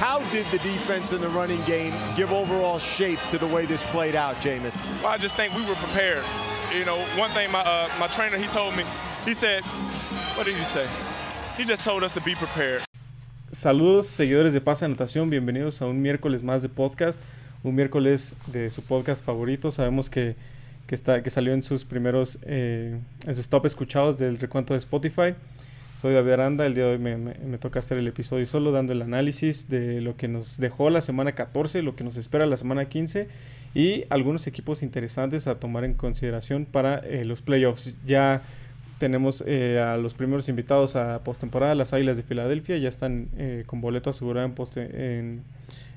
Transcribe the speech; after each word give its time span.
How 0.00 0.20
did 0.32 0.46
the 0.46 0.56
defense 0.60 1.12
and 1.12 1.22
the 1.22 1.28
running 1.28 1.62
game 1.66 1.92
give 2.16 2.32
overall 2.32 2.78
shape 2.78 3.18
to 3.28 3.36
the 3.36 3.46
way 3.46 3.66
this 3.66 3.84
played 3.92 4.14
out, 4.14 4.34
Jameis? 4.36 4.74
Well, 5.02 5.12
I 5.12 5.18
just 5.18 5.36
think 5.36 5.52
we 5.54 5.60
were 5.66 5.74
prepared. 5.74 6.24
You 6.72 6.86
know, 6.86 6.96
one 7.18 7.30
thing 7.32 7.52
my 7.52 7.60
uh, 7.60 7.86
my 7.98 8.06
trainer 8.06 8.38
he 8.38 8.46
told 8.46 8.74
me, 8.74 8.84
he 9.26 9.34
said, 9.34 9.62
what 10.36 10.46
did 10.46 10.56
he 10.56 10.64
say? 10.64 10.86
He 11.58 11.66
just 11.66 11.84
told 11.84 12.02
us 12.02 12.14
to 12.14 12.20
be 12.22 12.34
prepared. 12.34 12.82
Saludos 13.50 14.06
seguidores 14.06 14.54
de 14.54 14.62
Pase 14.62 14.86
Anotación, 14.86 15.28
bienvenidos 15.28 15.82
a 15.82 15.86
un 15.86 16.00
miércoles 16.00 16.42
más 16.42 16.62
de 16.62 16.70
podcast, 16.70 17.20
un 17.62 17.74
miércoles 17.74 18.36
de 18.46 18.70
su 18.70 18.80
podcast 18.80 19.22
favorito. 19.22 19.70
Sabemos 19.70 20.08
que, 20.08 20.34
que, 20.86 20.94
está, 20.94 21.22
que 21.22 21.28
salió 21.28 21.52
en 21.52 21.62
sus 21.62 21.84
primeros, 21.84 22.38
eh, 22.44 22.98
en 23.26 23.34
sus 23.34 23.50
top 23.50 23.66
escuchados 23.66 24.18
del 24.18 24.38
recuento 24.38 24.72
de 24.72 24.78
Spotify. 24.78 25.34
Soy 26.00 26.14
David 26.14 26.30
Aranda, 26.30 26.64
el 26.64 26.74
día 26.74 26.86
de 26.86 26.92
hoy 26.92 26.98
me, 26.98 27.58
toca 27.58 27.80
hacer 27.80 27.98
el 27.98 28.08
episodio 28.08 28.46
solo 28.46 28.72
dando 28.72 28.94
el 28.94 29.02
análisis 29.02 29.68
de 29.68 30.00
lo 30.00 30.16
que 30.16 30.28
nos 30.28 30.56
dejó 30.56 30.88
la 30.88 31.02
semana 31.02 31.32
14, 31.32 31.82
lo 31.82 31.94
que 31.94 32.04
nos 32.04 32.16
espera 32.16 32.46
la 32.46 32.56
semana 32.56 32.88
15 32.88 33.28
y 33.74 34.04
algunos 34.08 34.46
equipos 34.46 34.82
interesantes 34.82 35.46
a 35.46 35.60
tomar 35.60 35.84
en 35.84 35.92
consideración 35.92 36.64
para 36.64 37.00
eh, 37.00 37.26
los 37.26 37.42
playoffs. 37.42 37.96
Ya 38.06 38.40
tenemos 38.98 39.44
eh, 39.46 39.78
a 39.78 39.98
los 39.98 40.14
primeros 40.14 40.48
invitados 40.48 40.96
a 40.96 41.22
postemporada, 41.22 41.74
las 41.74 41.92
Águilas 41.92 42.16
de 42.16 42.22
Filadelfia, 42.22 42.78
ya 42.78 42.88
están 42.88 43.28
eh, 43.36 43.64
con 43.66 43.82
boleto 43.82 44.08
asegurado 44.08 44.46
en, 44.46 44.54
post 44.54 44.78
en, 44.78 45.42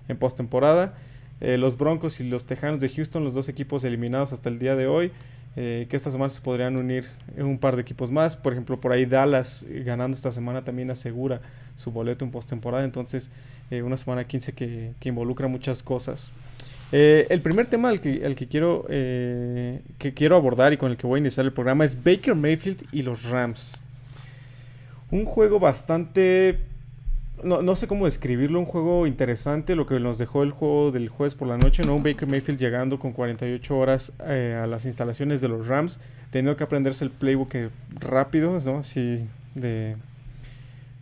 en 0.10 0.18
postemporada. 0.18 0.96
Eh, 1.42 1.58
los 1.58 1.78
Broncos 1.78 2.20
y 2.20 2.24
los 2.30 2.46
Tejanos 2.46 2.80
de 2.80 2.90
Houston, 2.90 3.24
los 3.24 3.34
dos 3.34 3.50
equipos 3.50 3.84
eliminados 3.84 4.34
hasta 4.34 4.50
el 4.50 4.60
día 4.60 4.76
de 4.76 4.88
hoy, 4.88 5.12
eh, 5.56 5.88
que 5.90 5.98
esta 5.98 6.10
semana 6.10 6.32
se 6.32 6.42
podrían 6.42 6.78
unir 6.78 7.06
un 7.38 7.58
par 7.58 7.76
de 7.76 7.82
equipos 7.82 8.12
más. 8.12 8.38
Por 8.38 8.54
ejemplo, 8.54 8.80
por 8.80 8.92
ahí 8.92 9.06
Dallas 9.06 9.68
eh, 9.70 9.84
ganando 9.84 10.16
esta 10.16 10.32
semana 10.32 10.64
también 10.64 10.90
asegura 10.90 11.42
su 11.76 11.92
boleto 11.92 12.24
en 12.24 12.32
postemporada. 12.32 12.84
Entonces, 12.84 13.32
una 13.72 13.98
semana 13.98 14.26
15 14.26 14.54
que, 14.54 14.94
que 15.00 15.10
involucra 15.10 15.48
muchas 15.48 15.84
cosas. 15.84 16.32
El 16.92 17.42
primer 17.42 17.66
tema 17.66 17.90
al 17.90 18.00
que, 18.00 18.24
al 18.24 18.36
que, 18.36 18.48
quiero, 18.48 18.86
que 18.88 20.14
quiero 20.16 20.36
abordar 20.36 20.74
y 20.74 20.78
con 20.78 20.92
el 20.92 20.98
que 20.98 21.08
voy 21.08 21.18
a 21.18 21.22
iniciar 21.22 21.44
el 21.44 21.52
programa 21.52 21.86
es 21.86 22.04
Baker 22.04 22.36
Mayfield 22.36 22.86
y 22.92 23.02
los 23.02 23.30
Rams. 23.30 23.82
Un 25.10 25.26
juego 25.26 25.60
bastante... 25.60 26.73
No, 27.44 27.62
no, 27.62 27.76
sé 27.76 27.88
cómo 27.88 28.06
describirlo, 28.06 28.60
un 28.60 28.66
juego 28.66 29.08
interesante, 29.08 29.76
lo 29.76 29.86
que 29.86 30.00
nos 30.00 30.18
dejó 30.18 30.44
el 30.44 30.52
juego 30.52 30.92
del 30.92 31.10
jueves 31.10 31.36
por 31.36 31.48
la 31.48 31.58
noche, 31.58 31.84
¿no? 31.84 31.98
Baker 32.00 32.28
Mayfield 32.28 32.60
llegando 32.60 33.00
con 33.00 33.12
48 33.12 33.78
horas 33.78 34.14
eh, 34.26 34.60
a 34.62 34.68
las 34.68 34.86
instalaciones 34.86 35.42
de 35.42 35.50
los 35.50 35.68
Rams, 35.68 36.00
teniendo 36.30 36.56
que 36.56 36.64
aprenderse 36.64 37.04
el 37.06 37.12
playbook 37.12 37.54
rápido, 38.00 38.58
¿no? 38.66 38.78
Así 38.78 39.28
de, 39.56 39.96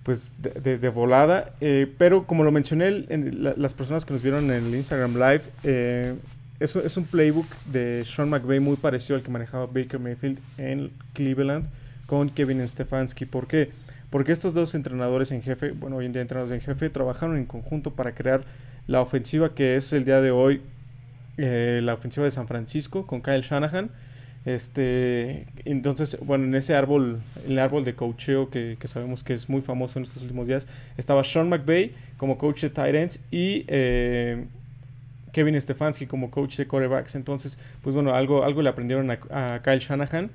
pues 0.03 0.33
de, 0.41 0.77
de, 0.77 0.89
volada. 0.89 1.53
Eh, 1.61 1.91
pero 1.97 2.25
como 2.25 2.43
lo 2.43 2.51
mencioné, 2.51 3.05
en 3.09 3.43
la, 3.43 3.53
las 3.55 3.73
personas 3.73 4.05
que 4.05 4.13
nos 4.13 4.23
vieron 4.23 4.45
en 4.45 4.65
el 4.65 4.75
Instagram 4.75 5.13
Live, 5.13 5.43
eh, 5.63 6.15
es, 6.61 6.97
un 6.97 7.05
playbook 7.05 7.47
de 7.65 8.03
Sean 8.05 8.29
McVay 8.29 8.59
muy 8.59 8.75
parecido 8.75 9.15
al 9.15 9.23
que 9.23 9.31
manejaba 9.31 9.65
Baker 9.65 9.99
Mayfield 9.99 10.39
en 10.57 10.91
Cleveland 11.13 11.67
con 12.05 12.29
Kevin 12.29 12.67
Stefanski. 12.67 13.25
¿Por 13.25 13.47
qué? 13.47 13.71
Estos 14.27 14.53
dos 14.53 14.75
entrenadores 14.75 15.31
en 15.31 15.41
jefe, 15.41 15.71
bueno, 15.71 15.97
hoy 15.97 16.05
en 16.05 16.13
día 16.13 16.21
entrenadores 16.21 16.53
en 16.53 16.61
jefe, 16.61 16.89
trabajaron 16.89 17.37
en 17.37 17.45
conjunto 17.45 17.95
para 17.95 18.13
crear 18.13 18.41
la 18.87 19.01
ofensiva 19.01 19.55
que 19.55 19.75
es 19.75 19.93
el 19.93 20.05
día 20.05 20.21
de 20.21 20.31
hoy 20.31 20.61
eh, 21.37 21.79
la 21.81 21.93
ofensiva 21.93 22.25
de 22.25 22.31
San 22.31 22.47
Francisco 22.47 23.07
con 23.07 23.21
Kyle 23.21 23.41
Shanahan. 23.41 23.89
Este, 24.43 25.47
entonces, 25.65 26.17
bueno, 26.21 26.45
en 26.45 26.55
ese 26.55 26.75
árbol, 26.75 27.21
el 27.47 27.59
árbol 27.59 27.83
de 27.83 27.95
coacheo 27.95 28.49
que, 28.49 28.77
sabemos 28.83 29.23
que 29.23 29.33
es 29.33 29.49
muy 29.49 29.61
famoso 29.61 29.99
en 29.99 30.03
estos 30.03 30.23
últimos 30.23 30.47
días, 30.47 30.67
estaba 30.97 31.23
Sean 31.23 31.47
McVay 31.47 31.93
como 32.17 32.37
coach 32.37 32.61
de 32.61 32.69
tight 32.69 32.95
ends 32.95 33.23
y 33.31 33.65
eh, 33.67 34.45
Kevin 35.31 35.59
Stefanski 35.59 36.05
como 36.05 36.31
coach 36.31 36.57
de 36.57 36.67
quarterbacks. 36.67 37.15
Entonces, 37.15 37.59
pues 37.81 37.95
bueno, 37.95 38.13
algo, 38.13 38.43
algo 38.43 38.61
le 38.61 38.69
aprendieron 38.69 39.09
a 39.09 39.61
Kyle 39.63 39.79
Shanahan 39.79 40.31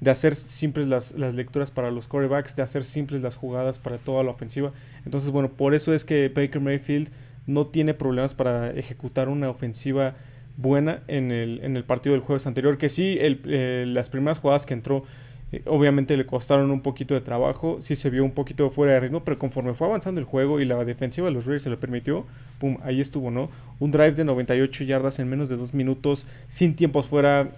de 0.00 0.10
hacer 0.10 0.34
simples 0.34 0.88
las, 0.88 1.12
las, 1.12 1.34
lecturas 1.34 1.70
para 1.70 1.90
los 1.90 2.08
quarterbacks, 2.08 2.56
de 2.56 2.62
hacer 2.62 2.84
simples 2.84 3.20
las 3.20 3.36
jugadas 3.36 3.78
para 3.78 3.98
toda 3.98 4.24
la 4.24 4.30
ofensiva. 4.30 4.72
Entonces, 5.04 5.30
bueno, 5.30 5.50
por 5.50 5.74
eso 5.74 5.92
es 5.92 6.04
que 6.04 6.28
Baker 6.28 6.60
Mayfield 6.60 7.10
no 7.46 7.66
tiene 7.66 7.94
problemas 7.94 8.34
para 8.34 8.70
ejecutar 8.70 9.28
una 9.28 9.50
ofensiva 9.50 10.14
buena 10.56 11.02
en 11.08 11.30
el, 11.30 11.60
en 11.62 11.76
el 11.76 11.84
partido 11.84 12.14
del 12.14 12.22
jueves 12.22 12.46
anterior, 12.46 12.78
que 12.78 12.88
sí, 12.88 13.18
el, 13.20 13.42
eh, 13.46 13.84
las 13.86 14.10
primeras 14.10 14.38
jugadas 14.38 14.66
que 14.66 14.74
entró 14.74 15.04
eh, 15.52 15.62
obviamente 15.66 16.16
le 16.16 16.26
costaron 16.26 16.70
un 16.70 16.80
poquito 16.80 17.14
de 17.14 17.20
trabajo, 17.20 17.80
sí 17.80 17.96
se 17.96 18.10
vio 18.10 18.24
un 18.24 18.32
poquito 18.32 18.70
fuera 18.70 18.94
de 18.94 19.00
ritmo, 19.00 19.24
pero 19.24 19.38
conforme 19.38 19.74
fue 19.74 19.88
avanzando 19.88 20.20
el 20.20 20.24
juego 20.24 20.60
y 20.60 20.64
la 20.64 20.84
defensiva 20.84 21.26
de 21.26 21.34
los 21.34 21.46
Raiders 21.46 21.64
se 21.64 21.70
lo 21.70 21.80
permitió, 21.80 22.24
pum, 22.58 22.78
ahí 22.82 23.00
estuvo, 23.00 23.30
¿no? 23.30 23.50
Un 23.80 23.90
drive 23.90 24.12
de 24.12 24.24
98 24.24 24.84
yardas 24.84 25.18
en 25.18 25.28
menos 25.28 25.48
de 25.48 25.56
dos 25.56 25.74
minutos, 25.74 26.26
sin 26.46 26.76
tiempos 26.76 27.08
fuera, 27.08 27.50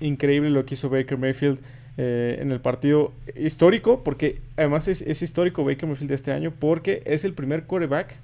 increíble 0.00 0.50
lo 0.50 0.64
que 0.64 0.74
hizo 0.74 0.88
Baker 0.88 1.18
Mayfield. 1.18 1.58
Eh, 1.98 2.38
en 2.40 2.52
el 2.52 2.60
partido 2.60 3.12
histórico, 3.36 4.02
porque 4.02 4.40
además 4.56 4.88
es, 4.88 5.02
histórico 5.22 5.62
Baker 5.62 5.86
Mayfield 5.86 6.12
este 6.12 6.32
año, 6.32 6.50
porque 6.58 7.02
es 7.04 7.26
el 7.26 7.34
primer 7.34 7.64
quarterback 7.64 8.14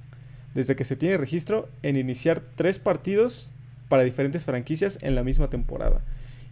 desde 0.54 0.74
que 0.74 0.84
se 0.84 0.96
tiene 0.96 1.18
registro 1.18 1.68
en 1.82 1.96
iniciar 1.96 2.40
tres 2.56 2.78
partidos 2.78 3.52
para 3.90 4.04
diferentes 4.04 4.46
franquicias 4.46 4.98
en 5.02 5.14
la 5.14 5.22
misma 5.22 5.50
temporada. 5.50 6.00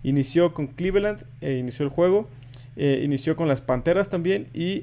Inició 0.03 0.53
con 0.53 0.67
Cleveland, 0.67 1.25
eh, 1.41 1.57
inició 1.59 1.87
el 1.87 1.91
juego, 1.91 2.29
eh, 2.77 3.01
inició 3.03 3.35
con 3.35 3.49
las 3.49 3.63
Panteras 3.63 4.11
también 4.11 4.49
y 4.53 4.83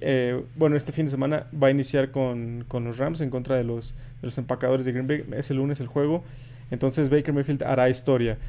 bueno, 0.56 0.76
este 0.76 0.92
fin 0.92 1.06
de 1.06 1.12
semana 1.12 1.46
va 1.54 1.68
a 1.68 1.72
iniciar 1.72 2.10
con, 2.10 2.66
con 2.68 2.84
los 2.84 2.98
Rams 2.98 3.22
en 3.22 3.30
contra 3.30 3.56
de 3.58 3.64
los, 3.64 3.94
de 4.22 4.28
los, 4.28 4.40
empacadores 4.40 4.88
de 4.88 4.92
Green 4.92 5.06
Bay. 5.06 5.24
Es 5.38 5.52
el 5.52 5.58
lunes 5.58 5.80
el 5.82 5.88
juego, 5.88 6.24
entonces 6.72 7.12
Baker 7.12 7.32
Mayfield 7.32 7.62
hará 7.62 7.90
historia. 7.90 8.40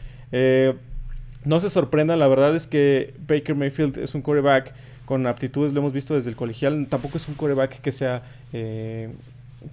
Eh, 1.45 1.49
no 1.49 1.61
se 1.61 1.71
sorprendan, 1.71 2.19
la 2.19 2.29
verdad 2.29 2.55
es 2.57 2.67
que 2.67 3.15
Baker 3.27 3.55
Mayfield 3.55 3.99
es 3.99 4.15
un 4.15 4.23
quarterback 4.23 4.75
con 5.05 5.27
aptitudes, 5.27 5.73
lo 5.73 5.81
hemos 5.81 5.93
visto 5.93 6.15
desde 6.15 6.31
el 6.31 6.37
colegial, 6.37 6.87
tampoco 6.89 7.19
es 7.19 7.29
un 7.29 7.35
quarterback 7.35 7.81
que 7.81 7.93
sea 7.93 8.23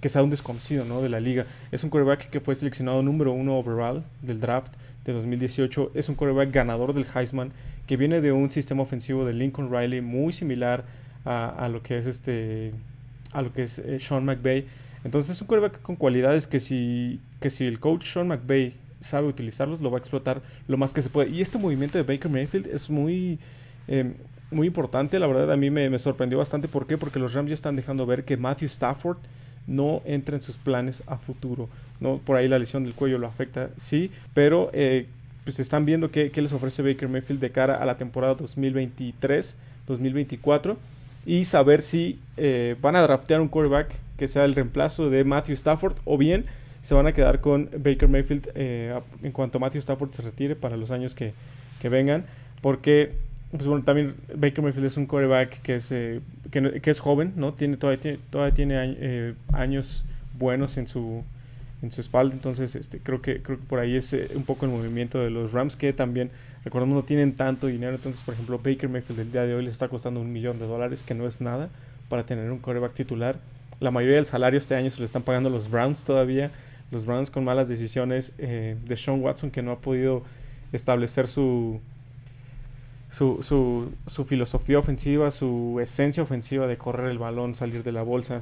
que 0.00 0.08
sea 0.08 0.22
un 0.22 0.30
desconocido 0.30 0.84
¿no? 0.84 1.02
de 1.02 1.08
la 1.08 1.20
liga. 1.20 1.46
Es 1.70 1.84
un 1.84 1.90
quarterback 1.90 2.30
que 2.30 2.40
fue 2.40 2.54
seleccionado 2.54 3.02
número 3.02 3.32
uno 3.32 3.56
overall 3.56 4.04
del 4.22 4.40
draft 4.40 4.72
de 5.04 5.12
2018. 5.12 5.92
Es 5.94 6.08
un 6.08 6.14
quarterback 6.14 6.50
ganador 6.50 6.94
del 6.94 7.06
Heisman 7.14 7.52
que 7.86 7.96
viene 7.96 8.20
de 8.20 8.32
un 8.32 8.50
sistema 8.50 8.82
ofensivo 8.82 9.24
de 9.24 9.32
Lincoln 9.32 9.70
Riley 9.70 10.00
muy 10.00 10.32
similar 10.32 10.84
a, 11.24 11.68
lo 11.70 11.82
que 11.82 11.98
es 11.98 12.06
este 12.06 12.72
a 13.32 13.42
lo 13.42 13.52
que 13.52 13.62
es 13.62 13.78
eh, 13.78 13.98
Sean 14.00 14.24
McVay. 14.24 14.66
Entonces 15.04 15.36
es 15.36 15.42
un 15.42 15.48
quarterback 15.48 15.80
con 15.82 15.96
cualidades 15.96 16.46
que 16.46 16.60
si, 16.60 17.20
que 17.40 17.50
si 17.50 17.66
el 17.66 17.80
coach 17.80 18.06
Sean 18.06 18.28
McVay 18.28 18.74
sabe 19.02 19.28
utilizarlos, 19.28 19.80
lo 19.80 19.90
va 19.90 19.98
a 19.98 20.00
explotar 20.00 20.42
lo 20.68 20.76
más 20.76 20.92
que 20.92 21.02
se 21.02 21.10
puede. 21.10 21.30
Y 21.30 21.40
este 21.40 21.58
movimiento 21.58 21.98
de 21.98 22.04
Baker 22.04 22.30
Mayfield 22.30 22.68
es 22.68 22.90
muy... 22.90 23.38
Eh, 23.88 24.12
muy 24.50 24.66
importante, 24.66 25.18
la 25.18 25.26
verdad 25.26 25.50
a 25.50 25.56
mí 25.56 25.70
me, 25.70 25.88
me 25.88 25.98
sorprendió 25.98 26.36
bastante. 26.36 26.68
¿Por 26.68 26.86
qué? 26.86 26.98
Porque 26.98 27.18
los 27.18 27.32
Rams 27.32 27.48
ya 27.48 27.54
están 27.54 27.74
dejando 27.74 28.04
ver 28.04 28.24
que 28.24 28.36
Matthew 28.36 28.66
Stafford 28.66 29.16
no 29.66 30.02
entra 30.04 30.36
en 30.36 30.42
sus 30.42 30.58
planes 30.58 31.02
a 31.06 31.16
futuro. 31.16 31.70
¿no? 32.00 32.18
Por 32.18 32.36
ahí 32.36 32.48
la 32.48 32.58
lesión 32.58 32.84
del 32.84 32.92
cuello 32.94 33.16
lo 33.18 33.26
afecta, 33.26 33.70
sí, 33.76 34.10
pero 34.34 34.68
eh, 34.72 35.06
pues 35.44 35.58
están 35.60 35.86
viendo 35.86 36.10
qué, 36.10 36.30
qué, 36.30 36.42
les 36.42 36.52
ofrece 36.52 36.82
Baker 36.82 37.08
Mayfield 37.08 37.40
de 37.40 37.50
cara 37.50 37.76
a 37.76 37.86
la 37.86 37.96
temporada 37.96 38.36
2023-2024 38.36 40.76
y 41.24 41.44
saber 41.44 41.82
si 41.82 42.18
eh, 42.36 42.74
van 42.80 42.96
a 42.96 43.02
draftear 43.02 43.40
un 43.40 43.46
quarterback 43.48 43.94
que 44.16 44.26
sea 44.28 44.44
el 44.44 44.54
reemplazo 44.54 45.10
de 45.10 45.24
Matthew 45.24 45.54
Stafford 45.54 45.96
o 46.04 46.16
bien 46.18 46.46
se 46.82 46.94
van 46.94 47.06
a 47.06 47.12
quedar 47.12 47.40
con 47.40 47.70
Baker 47.78 48.08
Mayfield 48.08 48.50
eh, 48.54 48.98
en 49.22 49.32
cuanto 49.32 49.58
Matthew 49.58 49.78
Stafford 49.78 50.10
se 50.10 50.20
retire 50.22 50.56
para 50.56 50.76
los 50.76 50.90
años 50.90 51.14
que, 51.14 51.32
que 51.80 51.88
vengan, 51.88 52.26
porque 52.60 53.12
pues 53.52 53.66
bueno, 53.66 53.84
también 53.84 54.14
Baker 54.34 54.62
Mayfield 54.62 54.86
es 54.86 54.96
un 54.96 55.06
quarterback 55.06 55.60
que 55.60 55.74
es, 55.76 55.92
eh, 55.92 56.20
que, 56.50 56.80
que, 56.80 56.90
es 56.90 57.00
joven, 57.00 57.34
¿no? 57.36 57.52
Tiene, 57.52 57.76
todavía 57.76 58.00
tiene, 58.00 58.18
todavía 58.30 58.54
tiene 58.54 58.74
eh, 58.78 59.34
años 59.52 60.04
buenos 60.38 60.78
en 60.78 60.86
su, 60.86 61.22
en 61.82 61.92
su 61.92 62.00
espalda, 62.00 62.34
entonces 62.34 62.74
este, 62.76 62.98
creo, 63.00 63.20
que, 63.20 63.42
creo 63.42 63.58
que 63.58 63.64
por 63.64 63.78
ahí 63.78 63.94
es 63.94 64.10
eh, 64.14 64.30
un 64.34 64.44
poco 64.44 64.64
el 64.64 64.72
movimiento 64.72 65.18
de 65.18 65.28
los 65.28 65.52
Rams, 65.52 65.76
que 65.76 65.92
también, 65.92 66.30
recordemos, 66.64 66.94
no 66.94 67.02
tienen 67.02 67.34
tanto 67.34 67.66
dinero, 67.66 67.94
entonces, 67.94 68.22
por 68.22 68.32
ejemplo, 68.32 68.56
Baker 68.56 68.88
Mayfield 68.88 69.20
el 69.20 69.32
día 69.32 69.42
de 69.42 69.54
hoy 69.54 69.64
les 69.64 69.74
está 69.74 69.88
costando 69.88 70.18
un 70.20 70.32
millón 70.32 70.58
de 70.58 70.66
dólares, 70.66 71.02
que 71.02 71.14
no 71.14 71.26
es 71.26 71.42
nada 71.42 71.68
para 72.08 72.24
tener 72.24 72.50
un 72.50 72.58
quarterback 72.58 72.94
titular. 72.94 73.36
La 73.80 73.90
mayoría 73.90 74.16
del 74.16 74.26
salario 74.26 74.56
este 74.56 74.76
año 74.76 74.88
se 74.88 75.00
lo 75.00 75.04
están 75.04 75.22
pagando 75.22 75.50
los 75.50 75.70
Browns 75.70 76.04
todavía, 76.04 76.50
los 76.92 77.04
Browns 77.04 77.30
con 77.30 77.42
malas 77.42 77.68
decisiones 77.68 78.34
de 78.36 78.96
Sean 78.96 79.20
Watson, 79.20 79.50
que 79.50 79.62
no 79.62 79.72
ha 79.72 79.80
podido 79.80 80.22
establecer 80.72 81.26
su 81.26 81.80
su, 83.12 83.42
su, 83.42 83.92
su, 84.06 84.24
filosofía 84.24 84.78
ofensiva, 84.78 85.30
su 85.30 85.78
esencia 85.82 86.22
ofensiva 86.22 86.66
de 86.66 86.78
correr 86.78 87.10
el 87.10 87.18
balón, 87.18 87.54
salir 87.54 87.82
de 87.82 87.92
la 87.92 88.02
bolsa. 88.02 88.40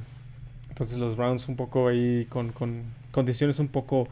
Entonces 0.69 0.99
los 0.99 1.17
Browns 1.17 1.49
un 1.49 1.57
poco 1.57 1.89
ahí 1.89 2.25
con, 2.29 2.53
con 2.53 2.85
condiciones 3.11 3.59
un 3.59 3.67
poco 3.67 4.07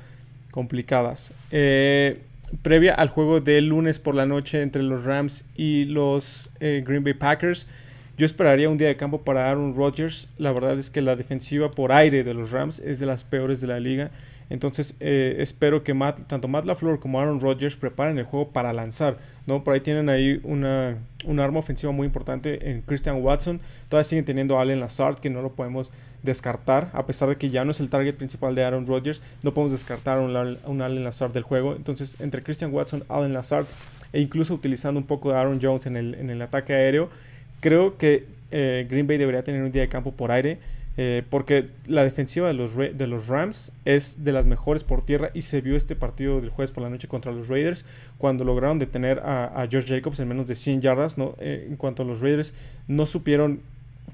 complicadas. 0.50 1.32
Eh, 1.52 2.20
previa 2.62 2.94
al 2.94 3.08
juego 3.08 3.40
del 3.40 3.68
lunes 3.68 4.00
por 4.00 4.16
la 4.16 4.26
noche 4.26 4.60
entre 4.62 4.82
los 4.82 5.04
Rams 5.04 5.44
y 5.54 5.84
los 5.84 6.50
eh, 6.58 6.82
Green 6.84 7.04
Bay 7.04 7.14
Packers, 7.14 7.68
Yo 8.18 8.26
esperaría 8.26 8.68
un 8.68 8.78
día 8.78 8.88
de 8.88 8.96
campo 8.96 9.22
para 9.22 9.48
Aaron 9.48 9.76
Rodgers. 9.76 10.28
La 10.38 10.50
verdad 10.50 10.76
es 10.76 10.90
que 10.90 11.00
la 11.00 11.14
defensiva 11.14 11.70
por 11.70 11.92
aire 11.92 12.24
de 12.24 12.34
los 12.34 12.50
Rams 12.50 12.80
es 12.80 12.98
de 12.98 13.06
las 13.06 13.22
peores 13.22 13.60
de 13.60 13.68
la 13.68 13.78
liga. 13.78 14.10
Entonces 14.50 14.96
eh, 14.98 15.36
espero 15.38 15.84
que 15.84 15.94
tanto 16.26 16.48
Matt 16.48 16.64
LaFleur 16.64 16.98
como 16.98 17.20
Aaron 17.20 17.38
Rodgers 17.38 17.76
preparen 17.76 18.18
el 18.18 18.24
juego 18.24 18.50
para 18.50 18.72
lanzar. 18.72 19.18
¿no? 19.46 19.62
Por 19.62 19.74
ahí 19.74 19.82
tienen 19.82 20.08
ahí 20.08 20.40
una, 20.42 20.98
arma 21.38 21.60
ofensiva 21.60 21.92
muy 21.92 22.06
importante 22.06 22.72
en 22.72 22.82
Christian 22.82 23.22
Watson. 23.22 23.60
Todavía 23.88 24.02
siguen 24.02 24.24
teniendo 24.24 24.58
a 24.58 24.62
Allen 24.62 24.80
Lazard 24.80 25.20
que 25.20 25.30
no 25.30 25.40
lo 25.40 25.52
podemos 25.52 25.92
descartar. 26.24 26.90
A 26.94 27.06
pesar 27.06 27.28
de 27.28 27.36
que 27.36 27.50
ya 27.50 27.64
no 27.64 27.70
es 27.70 27.78
el 27.78 27.88
target 27.88 28.16
principal 28.16 28.56
de 28.56 28.64
Aaron 28.64 28.88
Rodgers, 28.88 29.22
no 29.44 29.54
podemos 29.54 29.70
descartar 29.70 30.18
un, 30.18 30.34
un 30.64 30.82
Allen 30.82 31.04
Lazard 31.04 31.32
del 31.32 31.44
juego. 31.44 31.76
Entonces 31.76 32.20
entre 32.20 32.42
Christian 32.42 32.74
Watson, 32.74 33.04
Allen 33.08 33.32
Lazard 33.32 33.66
e 34.12 34.20
incluso 34.20 34.54
utilizando 34.54 34.98
un 34.98 35.06
poco 35.06 35.30
de 35.30 35.38
Aaron 35.38 35.60
Jones 35.62 35.86
en 35.86 35.96
el, 35.96 36.14
en 36.14 36.30
el 36.30 36.42
ataque 36.42 36.72
aéreo, 36.72 37.10
creo 37.60 37.96
que 37.96 38.26
eh, 38.50 38.86
Green 38.88 39.06
Bay 39.06 39.18
debería 39.18 39.42
tener 39.42 39.62
un 39.62 39.72
día 39.72 39.82
de 39.82 39.88
campo 39.88 40.12
por 40.12 40.30
aire. 40.30 40.58
Eh, 41.00 41.22
porque 41.30 41.68
la 41.86 42.02
defensiva 42.02 42.48
de 42.48 42.54
los, 42.54 42.76
de 42.76 43.06
los 43.06 43.28
Rams 43.28 43.72
es 43.84 44.24
de 44.24 44.32
las 44.32 44.48
mejores 44.48 44.82
por 44.82 45.04
tierra 45.04 45.30
y 45.32 45.42
se 45.42 45.60
vio 45.60 45.76
este 45.76 45.94
partido 45.94 46.40
del 46.40 46.50
jueves 46.50 46.72
por 46.72 46.82
la 46.82 46.90
noche 46.90 47.06
contra 47.06 47.30
los 47.30 47.46
Raiders 47.46 47.84
cuando 48.18 48.42
lograron 48.42 48.80
detener 48.80 49.20
a, 49.20 49.44
a 49.44 49.68
George 49.68 49.94
Jacobs 49.94 50.18
en 50.18 50.26
menos 50.26 50.48
de 50.48 50.56
100 50.56 50.80
yardas. 50.80 51.16
¿no? 51.16 51.36
Eh, 51.38 51.66
en 51.68 51.76
cuanto 51.76 52.02
a 52.02 52.04
los 52.04 52.20
Raiders 52.20 52.52
no 52.88 53.06
supieron 53.06 53.60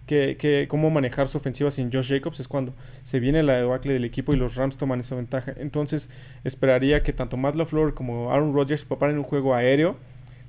que, 0.06 0.66
cómo 0.68 0.90
manejar 0.90 1.28
su 1.28 1.38
ofensiva 1.38 1.70
sin 1.70 1.90
Josh 1.90 2.10
Jacobs 2.10 2.40
es 2.40 2.48
cuando 2.48 2.74
se 3.02 3.20
viene 3.20 3.42
la 3.42 3.54
debacle 3.54 3.92
del 3.92 4.04
equipo 4.04 4.32
y 4.32 4.36
los 4.36 4.56
Rams 4.56 4.76
toman 4.76 5.00
esa 5.00 5.14
ventaja. 5.14 5.54
Entonces 5.56 6.10
esperaría 6.44 7.02
que 7.02 7.12
tanto 7.12 7.36
Matt 7.36 7.56
LaFleur 7.56 7.94
como 7.94 8.30
Aaron 8.30 8.52
Rodgers 8.52 8.84
preparen 8.84 9.18
un 9.18 9.24
juego 9.24 9.54
aéreo 9.54 9.96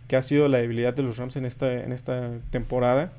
que 0.07 0.15
ha 0.15 0.21
sido 0.21 0.47
la 0.47 0.59
debilidad 0.59 0.93
de 0.93 1.03
los 1.03 1.17
Rams 1.17 1.35
en 1.35 1.45
esta, 1.45 1.71
en 1.71 1.91
esta 1.91 2.31
temporada. 2.49 3.11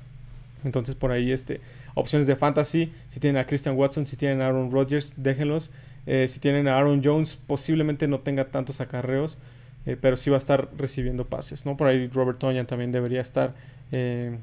Entonces 0.65 0.94
por 0.94 1.12
ahí 1.12 1.33
este, 1.33 1.61
opciones 1.94 2.27
de 2.27 2.37
fantasy, 2.37 2.93
si 3.09 3.21
tienen 3.21 3.41
a 3.41 3.47
Christian 3.47 3.77
Watson, 3.77 4.06
si 4.06 4.17
tienen 4.17 4.41
a 4.43 4.47
Aaron 4.47 4.71
Rodgers, 4.71 5.15
déjenlos. 5.17 5.73
Eh, 6.06 6.27
si 6.29 6.41
tienen 6.41 6.69
a 6.69 6.77
Aaron 6.77 7.03
Jones, 7.03 7.37
posiblemente 7.37 8.06
no 8.06 8.21
tenga 8.21 8.47
tantos 8.47 8.81
acarreos, 8.81 9.38
eh, 9.87 9.97
pero 10.00 10.17
sí 10.17 10.31
va 10.31 10.37
a 10.37 10.38
estar 10.38 10.69
recibiendo 10.77 11.27
pases. 11.27 11.67
¿no? 11.67 11.77
Por 11.77 11.88
ahí 11.88 12.09
Robert 12.09 12.38
Tonyan 12.38 12.67
también 12.67 12.93
debería 12.93 13.21
estar 13.21 13.55
eh, 13.93 14.38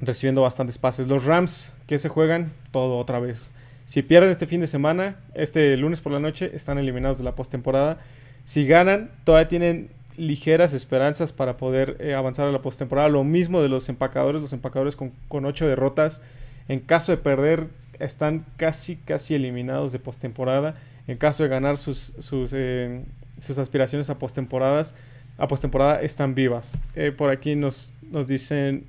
recibiendo 0.00 0.42
bastantes 0.42 0.78
pases. 0.78 1.08
Los 1.08 1.24
Rams 1.24 1.74
que 1.86 1.98
se 1.98 2.08
juegan 2.08 2.52
todo 2.70 2.98
otra 2.98 3.20
vez. 3.20 3.52
Si 3.84 4.02
pierden 4.02 4.30
este 4.30 4.46
fin 4.46 4.60
de 4.60 4.66
semana, 4.66 5.16
este 5.34 5.76
lunes 5.76 6.00
por 6.00 6.12
la 6.12 6.20
noche, 6.20 6.50
están 6.54 6.78
eliminados 6.78 7.18
de 7.18 7.24
la 7.24 7.34
postemporada. 7.34 7.98
Si 8.44 8.66
ganan, 8.66 9.10
todavía 9.24 9.48
tienen 9.48 9.90
ligeras 10.16 10.74
esperanzas 10.74 11.32
para 11.32 11.56
poder 11.56 11.96
eh, 12.00 12.14
avanzar 12.14 12.48
a 12.48 12.52
la 12.52 12.62
postemporada. 12.62 13.08
Lo 13.08 13.24
mismo 13.24 13.62
de 13.62 13.68
los 13.68 13.88
empacadores, 13.88 14.40
los 14.42 14.52
empacadores 14.52 14.96
con, 14.96 15.12
con 15.28 15.44
8 15.44 15.66
derrotas. 15.66 16.20
En 16.68 16.78
caso 16.78 17.12
de 17.12 17.18
perder, 17.18 17.68
están 17.98 18.44
casi, 18.56 18.96
casi 18.96 19.34
eliminados 19.34 19.92
de 19.92 19.98
postemporada. 19.98 20.74
En 21.06 21.16
caso 21.16 21.42
de 21.42 21.48
ganar 21.48 21.78
sus, 21.78 22.14
sus, 22.18 22.52
eh, 22.54 23.04
sus 23.38 23.58
aspiraciones 23.58 24.10
a 24.10 24.18
postemporadas, 24.18 24.94
a 25.38 25.48
postemporada 25.48 26.00
están 26.00 26.34
vivas. 26.34 26.78
Eh, 26.94 27.12
por 27.12 27.30
aquí 27.30 27.56
nos, 27.56 27.92
nos 28.10 28.26
dicen 28.26 28.84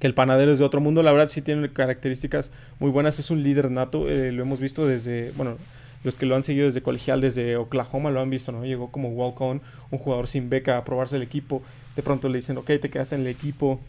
que 0.00 0.06
el 0.06 0.14
panadero 0.14 0.52
es 0.52 0.58
de 0.58 0.64
otro 0.64 0.80
mundo. 0.80 1.02
La 1.02 1.12
verdad 1.12 1.28
sí 1.28 1.42
tiene 1.42 1.72
características 1.72 2.52
muy 2.78 2.90
buenas. 2.90 3.18
Es 3.18 3.30
un 3.30 3.42
líder 3.42 3.70
nato. 3.70 4.04
lo 4.04 4.42
hemos 4.42 4.60
visto 4.60 4.86
desde, 4.86 5.32
bueno, 5.32 5.56
los 6.04 6.16
que 6.16 6.26
lo 6.26 6.36
han 6.36 6.44
seguido 6.44 6.66
desde 6.66 6.82
colegial, 6.82 7.20
desde 7.20 7.56
Oklahoma, 7.56 8.10
lo 8.10 8.20
han 8.20 8.30
visto, 8.30 8.52
¿no? 8.52 8.64
Llegó 8.64 8.90
como 8.90 9.10
walk-on, 9.10 9.60
un 9.90 9.98
jugador 9.98 10.28
sin 10.28 10.48
beca 10.48 10.76
a 10.76 10.84
probarse 10.84 11.16
el 11.16 11.22
equipo. 11.22 11.62
De 11.96 12.02
pronto 12.02 12.28
le 12.28 12.38
dicen, 12.38 12.56
ok, 12.56 12.66
te 12.80 12.90
quedaste 12.90 13.16
en 13.16 13.22
el 13.22 13.28
equipo. 13.28 13.80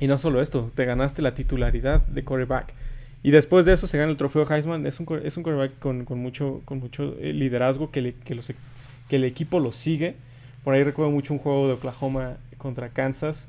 Y 0.00 0.06
no 0.06 0.18
solo 0.18 0.40
esto, 0.40 0.70
te 0.74 0.84
ganaste 0.84 1.22
la 1.22 1.34
titularidad 1.34 2.06
de 2.06 2.22
quarterback. 2.22 2.74
Y 3.22 3.30
después 3.30 3.66
de 3.66 3.72
eso 3.72 3.86
se 3.86 3.98
gana 3.98 4.10
el 4.10 4.16
trofeo 4.16 4.48
Heisman. 4.48 4.86
Es 4.86 5.00
un, 5.00 5.06
es 5.24 5.36
un 5.36 5.42
quarterback 5.42 5.78
con, 5.78 6.04
mucho, 6.20 6.62
con 6.64 6.78
mucho 6.78 7.16
eh, 7.18 7.32
liderazgo 7.32 7.90
que, 7.90 8.14
que, 8.24 8.38
que 9.08 9.16
el 9.16 9.24
equipo 9.24 9.58
lo 9.58 9.72
sigue. 9.72 10.14
Por 10.62 10.74
ahí 10.74 10.84
recuerdo 10.84 11.10
mucho 11.10 11.32
un 11.32 11.40
juego 11.40 11.66
de 11.66 11.74
Oklahoma 11.74 12.36
contra 12.58 12.90
Kansas. 12.90 13.48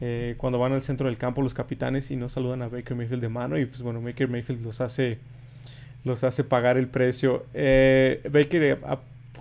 Eh, 0.00 0.34
cuando 0.38 0.58
van 0.58 0.72
al 0.72 0.80
centro 0.80 1.08
del 1.08 1.18
campo 1.18 1.42
los 1.42 1.52
capitanes 1.52 2.10
y 2.10 2.16
no 2.16 2.30
saludan 2.30 2.62
a 2.62 2.68
Baker 2.68 2.96
Mayfield 2.96 3.20
de 3.20 3.28
mano. 3.28 3.58
Y 3.58 3.66
pues 3.66 3.82
bueno, 3.82 4.00
Baker 4.00 4.28
Mayfield 4.28 4.64
los 4.64 4.80
hace 4.80 5.18
los 6.04 6.24
hace 6.24 6.44
pagar 6.44 6.76
el 6.76 6.88
precio. 6.88 7.44
Eh, 7.54 8.20
Baker 8.30 8.80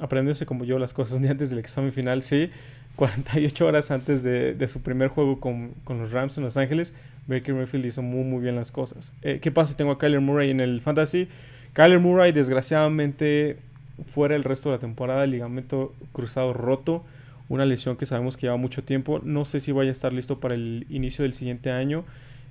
aprendiéndose 0.02 0.46
como 0.46 0.66
yo 0.66 0.80
las 0.80 0.94
cosas 0.94 1.14
un 1.18 1.24
día 1.24 1.32
antes 1.32 1.50
del 1.50 1.60
examen 1.60 1.92
final, 1.92 2.22
sí. 2.22 2.50
48 2.96 3.66
horas 3.66 3.92
antes 3.92 4.24
de, 4.24 4.68
su 4.68 4.82
primer 4.82 5.08
juego 5.08 5.40
con, 5.40 5.74
los 5.88 6.12
Rams 6.12 6.38
en 6.38 6.44
Los 6.44 6.58
Ángeles, 6.58 6.94
Baker 7.28 7.56
Mayfield 7.56 7.86
hizo 7.86 8.02
muy 8.02 8.26
muy 8.26 8.42
bien 8.42 8.58
las 8.58 8.74
cosas. 8.74 9.14
Eh, 9.22 9.40
¿Qué 9.42 9.52
pasa 9.52 9.78
tengo 9.78 9.92
a 9.92 9.98
Kyler 9.98 10.20
Murray 10.20 10.50
en 10.50 10.60
el 10.60 10.82
Fantasy? 10.82 11.30
Kyler 11.72 12.00
Murray 12.00 12.34
desgraciadamente 12.34 13.58
fuera 14.04 14.36
el 14.36 14.44
resto 14.44 14.70
de 14.70 14.76
la 14.76 14.80
temporada, 14.80 15.26
ligamento 15.28 15.94
cruzado 16.12 16.54
roto, 16.54 17.06
una 17.48 17.66
lesión 17.66 17.96
que 17.96 18.06
sabemos 18.06 18.36
que 18.36 18.48
lleva 18.48 18.58
mucho 18.58 18.84
tiempo. 18.84 19.22
No 19.24 19.46
sé 19.46 19.62
si 19.62 19.72
vaya 19.72 19.90
a 19.90 19.94
estar 19.94 20.12
listo 20.12 20.42
para 20.42 20.56
el 20.56 20.86
inicio 20.90 21.24
del 21.24 21.34
siguiente 21.34 21.72
año. 21.72 22.04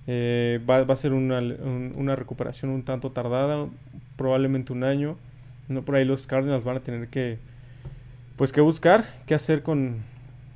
Eh, 0.06 0.60
va, 0.68 0.78
a 0.78 0.96
ser 0.96 1.12
una, 1.12 2.16
recuperación 2.16 2.70
un 2.70 2.82
tanto 2.82 3.12
tardada, 3.12 3.68
probablemente 4.18 4.74
un 4.74 4.84
año. 4.84 5.16
No 5.68 5.82
por 5.82 5.94
ahí 5.94 6.04
los 6.04 6.26
Cardinals 6.26 6.66
van 6.66 6.76
a 6.76 6.80
tener 6.80 7.08
que 7.08 7.38
pues 8.36 8.52
que 8.52 8.60
buscar 8.60 9.04
qué 9.26 9.34
hacer 9.34 9.62
con, 9.62 9.96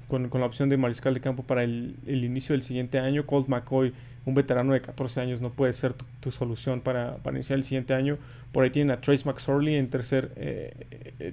con, 0.08 0.28
la 0.32 0.46
opción 0.46 0.68
de 0.68 0.76
mariscal 0.76 1.14
de 1.14 1.20
campo 1.20 1.42
para 1.42 1.64
el, 1.64 1.96
inicio 2.06 2.52
del 2.52 2.62
siguiente 2.62 2.98
año. 2.98 3.24
Colt 3.24 3.48
McCoy, 3.48 3.92
un 4.24 4.34
veterano 4.34 4.72
de 4.72 4.80
14 4.80 5.20
años, 5.20 5.40
no 5.40 5.50
puede 5.50 5.72
ser 5.72 5.94
tu, 5.94 6.30
solución 6.30 6.80
para, 6.80 7.16
iniciar 7.30 7.58
el 7.58 7.64
siguiente 7.64 7.94
año. 7.94 8.18
Por 8.52 8.64
ahí 8.64 8.70
tienen 8.70 8.92
a 8.92 9.00
Trace 9.00 9.24
McSorley 9.26 9.74
en, 9.74 9.90
tercer, 9.90 10.32
eh, 10.36 10.74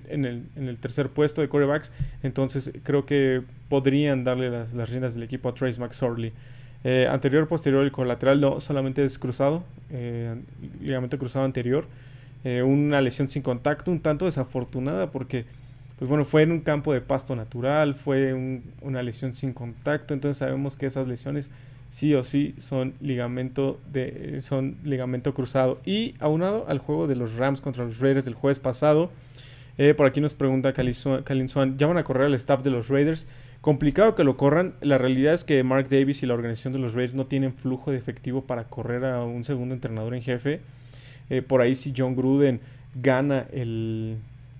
en, 0.07 0.25
el, 0.25 0.45
en, 0.55 0.67
el, 0.69 0.79
tercer 0.79 1.09
puesto 1.09 1.41
de 1.41 1.49
quarterbacks. 1.49 1.91
Entonces 2.23 2.71
creo 2.83 3.05
que 3.05 3.43
podrían 3.69 4.23
darle 4.23 4.49
las, 4.49 4.73
las 4.73 4.89
riendas 4.89 5.13
del 5.13 5.23
equipo 5.23 5.49
a 5.49 5.53
Trace 5.53 5.79
McSorley. 5.79 6.33
Eh, 6.83 7.07
anterior, 7.09 7.47
posterior, 7.47 7.83
el 7.83 7.91
colateral 7.91 8.39
no 8.39 8.59
solamente 8.59 9.03
es 9.03 9.19
cruzado, 9.19 9.63
eh, 9.89 10.35
ligamento 10.81 11.17
cruzado 11.17 11.45
anterior. 11.45 11.85
Eh, 12.43 12.61
una 12.63 13.01
lesión 13.01 13.27
sin 13.27 13.41
contacto, 13.41 13.91
un 13.91 13.99
tanto 13.99 14.25
desafortunada 14.25 15.11
porque, 15.11 15.45
pues 15.97 16.07
bueno, 16.07 16.23
fue 16.23 16.43
en 16.43 16.51
un 16.51 16.61
campo 16.61 16.93
de 16.93 17.01
pasto 17.01 17.35
natural, 17.35 17.93
fue 17.95 18.61
una 18.81 19.03
lesión 19.03 19.33
sin 19.33 19.53
contacto, 19.53 20.13
entonces 20.13 20.37
sabemos 20.37 20.77
que 20.77 20.85
esas 20.85 21.07
lesiones 21.07 21.51
sí 21.89 22.13
o 22.13 22.23
sí 22.23 22.53
son 22.57 22.93
ligamento, 23.01 23.79
de, 23.91 24.39
son 24.39 24.77
ligamento 24.83 25.33
cruzado. 25.33 25.81
Y 25.85 26.15
aunado 26.19 26.65
al 26.69 26.79
juego 26.79 27.07
de 27.07 27.15
los 27.15 27.35
Rams 27.35 27.59
contra 27.59 27.83
los 27.83 27.99
Raiders 27.99 28.25
del 28.25 28.35
jueves 28.35 28.59
pasado, 28.59 29.11
eh, 29.77 29.93
por 29.93 30.05
aquí 30.05 30.19
nos 30.21 30.33
pregunta 30.33 30.73
Kalin 30.73 31.49
Swan, 31.49 31.77
¿ya 31.77 31.87
van 31.87 31.97
a 31.97 32.03
correr 32.03 32.27
al 32.27 32.33
staff 32.35 32.63
de 32.63 32.69
los 32.69 32.89
Raiders? 32.89 33.27
Complicado 33.61 34.13
que 34.13 34.25
lo 34.25 34.35
corran. 34.35 34.75
La 34.81 34.97
realidad 34.97 35.33
es 35.33 35.45
que 35.45 35.63
Mark 35.63 35.87
Davis 35.89 36.21
y 36.21 36.25
la 36.25 36.33
organización 36.33 36.73
de 36.73 36.79
los 36.79 36.95
Raiders 36.95 37.15
no 37.15 37.27
tienen 37.27 37.53
flujo 37.53 37.91
de 37.91 37.97
efectivo 37.97 38.43
para 38.45 38.65
correr 38.65 39.05
a 39.05 39.23
un 39.23 39.43
segundo 39.43 39.73
entrenador 39.73 40.13
en 40.15 40.21
jefe. 40.21 40.59
Eh, 41.29 41.41
por 41.41 41.61
ahí 41.61 41.75
si 41.75 41.93
John 41.95 42.15
Gruden 42.15 42.59
gana 42.95 43.47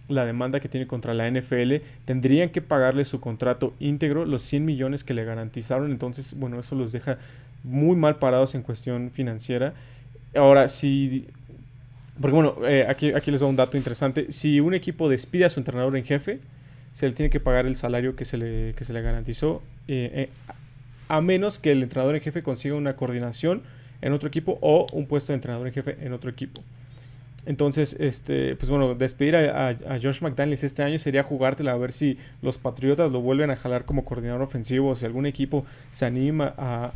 la 0.08 0.26
demanda 0.26 0.60
que 0.60 0.70
tiene 0.70 0.88
contra 0.88 1.14
la 1.14 1.30
NFL, 1.30 1.76
tendrían 2.06 2.50
que 2.50 2.62
pagarle 2.62 3.06
su 3.06 3.20
contrato 3.20 3.74
íntegro, 3.80 4.26
los 4.26 4.42
100 4.44 4.66
millones 4.66 5.04
que 5.04 5.14
le 5.14 5.24
garantizaron. 5.24 5.92
Entonces, 5.92 6.36
bueno, 6.38 6.60
eso 6.60 6.76
los 6.76 6.92
deja 6.92 7.18
muy 7.64 7.96
mal 7.96 8.18
parados 8.18 8.56
en 8.56 8.64
cuestión 8.64 9.12
financiera. 9.12 9.74
Ahora, 10.36 10.70
si 10.70 11.28
porque 12.20 12.36
bueno, 12.36 12.56
eh, 12.68 12.86
aquí, 12.88 13.14
aquí 13.14 13.32
les 13.32 13.40
doy 13.40 13.50
un 13.50 13.56
dato 13.56 13.78
interesante. 13.78 14.32
Si 14.32 14.60
un 14.60 14.74
equipo 14.74 15.08
despide 15.08 15.46
a 15.46 15.50
su 15.50 15.60
entrenador 15.60 15.96
en 15.96 16.04
jefe, 16.04 16.40
se 16.94 17.08
le 17.08 17.14
tiene 17.14 17.30
que 17.30 17.40
pagar 17.40 17.66
el 17.66 17.76
salario 17.76 18.16
que 18.16 18.26
se 18.26 18.38
le, 18.38 18.74
se 18.74 18.94
le 18.94 19.02
garantizó, 19.02 19.62
eh, 19.88 20.12
eh, 20.14 20.30
a 21.08 21.22
menos 21.22 21.60
que 21.60 21.72
el 21.72 21.82
entrenador 21.82 22.16
en 22.16 22.22
jefe 22.22 22.44
consiga 22.44 22.76
una 22.76 22.96
coordinación 22.96 23.62
en 24.02 24.14
otro 24.14 24.28
equipo 24.28 24.58
o 24.62 24.88
un 24.94 25.06
puesto 25.06 25.34
de 25.34 25.36
entrenador 25.36 25.68
en 25.68 25.74
jefe 25.74 25.98
en 26.02 26.14
otro 26.14 26.30
equipo. 26.30 26.64
Entonces, 27.46 27.96
este, 28.00 28.56
pues 28.58 28.70
bueno, 28.70 28.96
despedir 28.96 29.36
a, 29.36 29.76
Josh 30.02 30.22
McDaniels 30.22 30.64
este 30.64 30.84
año 30.84 31.00
sería 31.00 31.24
jugártela 31.24 31.72
a 31.72 31.78
ver 31.78 31.92
si 31.92 32.18
los 32.42 32.58
Patriotas 32.58 33.12
lo 33.12 33.22
vuelven 33.22 33.50
a 33.50 33.56
jalar 33.56 33.86
como 33.86 34.06
coordinador 34.06 34.42
ofensivo, 34.42 34.90
o 34.90 34.96
si 34.96 35.06
algún 35.06 35.26
equipo 35.26 35.66
se 35.92 36.06
anima 36.06 36.54
a, 36.58 36.92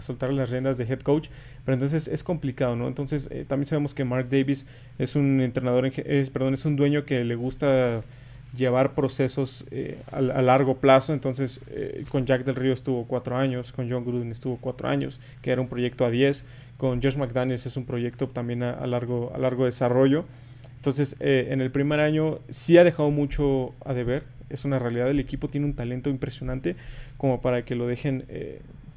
soltar 0.00 0.32
las 0.32 0.50
riendas 0.50 0.78
de 0.78 0.84
head 0.84 1.00
coach. 1.00 1.28
Pero 1.64 1.74
entonces 1.74 2.08
es 2.08 2.24
complicado, 2.24 2.76
¿no? 2.76 2.88
Entonces 2.88 3.28
eh, 3.30 3.44
también 3.48 3.66
sabemos 3.66 3.94
que 3.94 4.04
Mark 4.04 4.28
Davis 4.28 4.66
es 4.98 5.16
un 5.16 5.40
entrenador, 5.40 5.86
es, 5.86 6.30
perdón, 6.30 6.54
es 6.54 6.64
un 6.64 6.76
dueño 6.76 7.04
que 7.04 7.24
le 7.24 7.36
gusta 7.36 8.02
llevar 8.54 8.94
procesos 8.94 9.66
eh, 9.70 9.98
a, 10.10 10.20
largo 10.20 10.76
plazo. 10.76 11.12
Entonces, 11.12 11.60
eh, 11.68 12.04
con 12.08 12.26
Jack 12.26 12.44
del 12.44 12.54
Río 12.54 12.72
estuvo 12.72 13.04
cuatro 13.06 13.36
años, 13.36 13.72
con 13.72 13.90
John 13.90 14.04
Gruden 14.04 14.30
estuvo 14.30 14.56
cuatro 14.60 14.88
años, 14.88 15.20
que 15.42 15.50
era 15.50 15.60
un 15.60 15.68
proyecto 15.68 16.04
a 16.04 16.10
10. 16.10 16.44
Con 16.76 17.02
Josh 17.02 17.16
McDaniels 17.16 17.66
es 17.66 17.76
un 17.76 17.84
proyecto 17.84 18.28
también 18.28 18.62
a, 18.62 18.86
largo, 18.86 19.32
a 19.34 19.38
largo 19.38 19.64
desarrollo. 19.64 20.24
Entonces, 20.76 21.16
eh, 21.20 21.48
en 21.50 21.60
el 21.60 21.70
primer 21.70 22.00
año 22.00 22.40
sí 22.48 22.76
ha 22.78 22.84
dejado 22.84 23.10
mucho 23.10 23.74
a 23.84 23.94
deber. 23.94 24.24
Es 24.50 24.64
una 24.64 24.78
realidad. 24.78 25.10
El 25.10 25.20
equipo 25.20 25.48
tiene 25.48 25.66
un 25.66 25.74
talento 25.74 26.10
impresionante 26.10 26.76
como 27.16 27.40
para 27.40 27.64
que 27.64 27.74
lo 27.74 27.86
dejen 27.86 28.24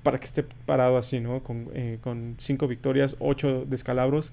para 0.08 0.20
que 0.20 0.26
esté 0.26 0.46
parado 0.66 0.98
así, 0.98 1.20
¿no? 1.20 1.44
Con, 1.44 1.68
eh, 1.74 1.98
con 2.00 2.36
cinco 2.38 2.70
victorias, 2.70 3.18
ocho 3.20 3.66
descalabros. 3.68 4.32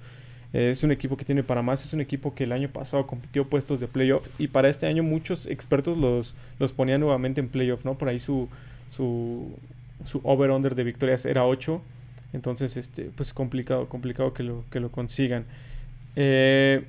Es 0.54 0.84
un 0.84 0.92
equipo 0.92 1.16
que 1.16 1.24
tiene 1.24 1.42
para 1.42 1.62
más, 1.62 1.84
es 1.84 1.92
un 1.94 2.00
equipo 2.00 2.32
que 2.32 2.44
el 2.44 2.52
año 2.52 2.68
pasado 2.68 3.08
compitió 3.08 3.48
puestos 3.48 3.80
de 3.80 3.88
playoff 3.88 4.28
y 4.38 4.46
para 4.46 4.68
este 4.68 4.86
año 4.86 5.02
muchos 5.02 5.46
expertos 5.46 5.96
los, 5.96 6.36
los 6.60 6.72
ponían 6.72 7.00
nuevamente 7.00 7.40
en 7.40 7.48
playoff, 7.48 7.84
¿no? 7.84 7.98
Por 7.98 8.08
ahí 8.08 8.20
su, 8.20 8.48
su, 8.88 9.50
over-under 10.22 10.76
de 10.76 10.84
victorias 10.84 11.26
era 11.26 11.44
8. 11.44 11.82
Entonces, 12.34 12.76
este, 12.76 13.10
pues 13.16 13.32
complicado, 13.32 13.88
complicado 13.88 14.32
que 14.32 14.44
lo, 14.44 14.64
que 14.70 14.78
lo 14.78 14.92
consigan. 14.92 15.44
Eh, 16.14 16.84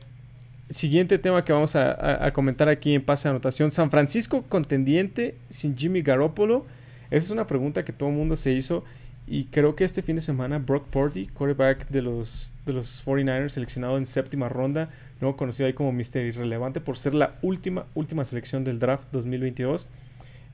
siguiente 0.69 1.17
tema 1.17 1.43
que 1.43 1.51
vamos 1.51 1.75
a, 1.75 2.31
comentar 2.34 2.69
aquí 2.69 2.93
en 2.93 3.03
pase 3.03 3.27
de 3.27 3.31
anotación. 3.31 3.72
San 3.72 3.89
Francisco 3.89 4.43
contendiente 4.48 5.36
sin 5.50 5.75
Jimmy 5.75 6.01
Garoppolo. 6.01 6.65
Esa 7.10 7.25
es 7.25 7.31
una 7.31 7.48
pregunta 7.48 7.84
que 7.84 7.93
todo 7.93 8.10
el 8.10 8.15
mundo 8.15 8.36
se 8.36 8.51
hizo. 8.51 8.84
Y 9.27 9.46
creo 9.46 9.75
que 9.75 9.84
este 9.84 10.03
fin 10.03 10.15
de 10.15 10.22
semana 10.22 10.60
Brock 10.60 10.88
Purdy, 10.88 11.27
quarterback 11.27 11.88
de 11.89 12.03
los, 12.03 12.53
de 12.65 12.74
los 12.74 13.05
49ers, 13.05 13.50
seleccionado 13.50 13.98
en 13.98 14.05
séptima 14.05 14.50
ronda, 14.50 14.89
no 15.20 15.36
conocido 15.36 15.65
ahí 15.65 15.74
como 15.74 15.91
Mister 15.91 16.25
Irrelevante 16.25 16.79
por 16.79 16.98
ser 16.98 17.15
la 17.15 17.36
última, 17.41 17.86
última 17.96 18.24
selección 18.24 18.63
del 18.63 18.77
draft 18.77 19.08
2022. 19.12 19.88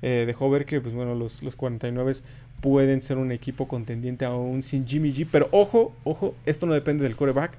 Eh, 0.03 0.23
dejó 0.25 0.49
ver 0.49 0.65
que 0.65 0.79
pues, 0.79 0.95
bueno, 0.95 1.15
los, 1.15 1.43
los 1.43 1.55
49 1.55 2.13
pueden 2.61 3.01
ser 3.01 3.17
un 3.17 3.31
equipo 3.31 3.67
contendiente 3.67 4.23
aún 4.23 4.61
sin 4.61 4.87
Jimmy 4.87 5.11
G. 5.11 5.27
Pero 5.29 5.49
ojo, 5.51 5.93
ojo, 6.05 6.33
esto 6.45 6.65
no 6.65 6.73
depende 6.73 7.03
del 7.03 7.17
quarterback, 7.17 7.57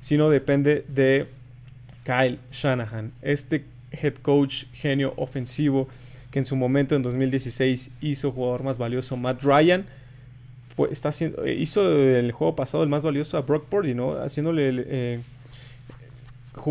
sino 0.00 0.30
depende 0.30 0.84
de 0.88 1.26
Kyle 2.04 2.38
Shanahan, 2.52 3.12
este 3.20 3.64
head 3.90 4.14
coach 4.14 4.66
genio 4.72 5.12
ofensivo 5.16 5.88
que 6.30 6.38
en 6.38 6.44
su 6.44 6.54
momento 6.54 6.94
en 6.94 7.02
2016 7.02 7.92
hizo 8.00 8.30
jugador 8.30 8.62
más 8.62 8.78
valioso 8.78 9.16
Matt 9.16 9.42
Ryan. 9.42 9.86
Pues 10.76 10.92
está 10.92 11.08
haciendo, 11.08 11.44
eh, 11.44 11.54
hizo 11.54 11.82
el 11.90 12.30
juego 12.32 12.54
pasado 12.54 12.82
el 12.84 12.88
más 12.88 13.02
valioso 13.02 13.38
a 13.38 13.42
Brock 13.42 13.64
Purdy, 13.64 13.94
¿no? 13.94 14.12
Haciéndole, 14.12 14.84
eh, 14.86 15.20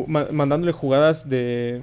mandándole 0.07 0.71
jugadas 0.71 1.27
de, 1.27 1.81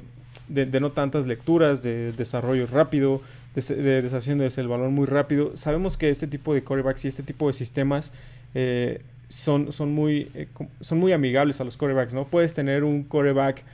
de, 0.48 0.80
no 0.80 0.92
tantas 0.92 1.26
lecturas, 1.26 1.82
de 1.82 2.12
desarrollo 2.12 2.66
rápido, 2.66 3.20
de, 3.54 4.02
deshaciéndose 4.02 4.60
el 4.60 4.68
balón 4.68 4.94
muy 4.94 5.06
rápido. 5.06 5.56
Sabemos 5.56 5.96
que 5.96 6.10
este 6.10 6.26
tipo 6.26 6.54
de 6.54 6.62
quarterbacks 6.62 7.04
y 7.04 7.08
este 7.08 7.22
tipo 7.22 7.48
de 7.48 7.52
sistemas 7.52 8.12
eh, 8.54 9.02
son, 9.28 9.72
son, 9.72 9.92
muy, 9.92 10.30
eh, 10.34 10.48
son 10.80 10.98
muy 10.98 11.12
amigables 11.12 11.60
a 11.60 11.64
los 11.64 11.76
corebacks, 11.76 12.14
¿no? 12.14 12.26
Puedes 12.26 12.54
tener 12.54 12.84
un 12.84 13.02
coreback 13.02 13.64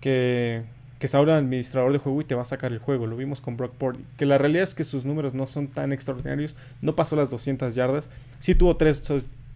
que, 0.00 0.62
que 0.98 1.06
es 1.06 1.14
ahora 1.14 1.36
administrador 1.36 1.92
de 1.92 1.98
juego 1.98 2.20
y 2.20 2.24
te 2.24 2.34
va 2.34 2.42
a 2.42 2.46
sacar 2.46 2.72
el 2.72 2.78
juego. 2.78 3.06
Lo 3.06 3.16
vimos 3.16 3.40
con 3.40 3.56
Brock 3.56 3.72
Purdy. 3.74 4.04
Que 4.16 4.26
la 4.26 4.38
realidad 4.38 4.64
es 4.64 4.74
que 4.74 4.84
sus 4.84 5.04
números 5.04 5.34
no 5.34 5.46
son 5.46 5.68
tan 5.68 5.92
extraordinarios. 5.92 6.56
No 6.80 6.96
pasó 6.96 7.16
las 7.16 7.28
200 7.28 7.74
yardas. 7.74 8.08
Sí 8.38 8.54
tuvo 8.54 8.76
tres, 8.76 9.02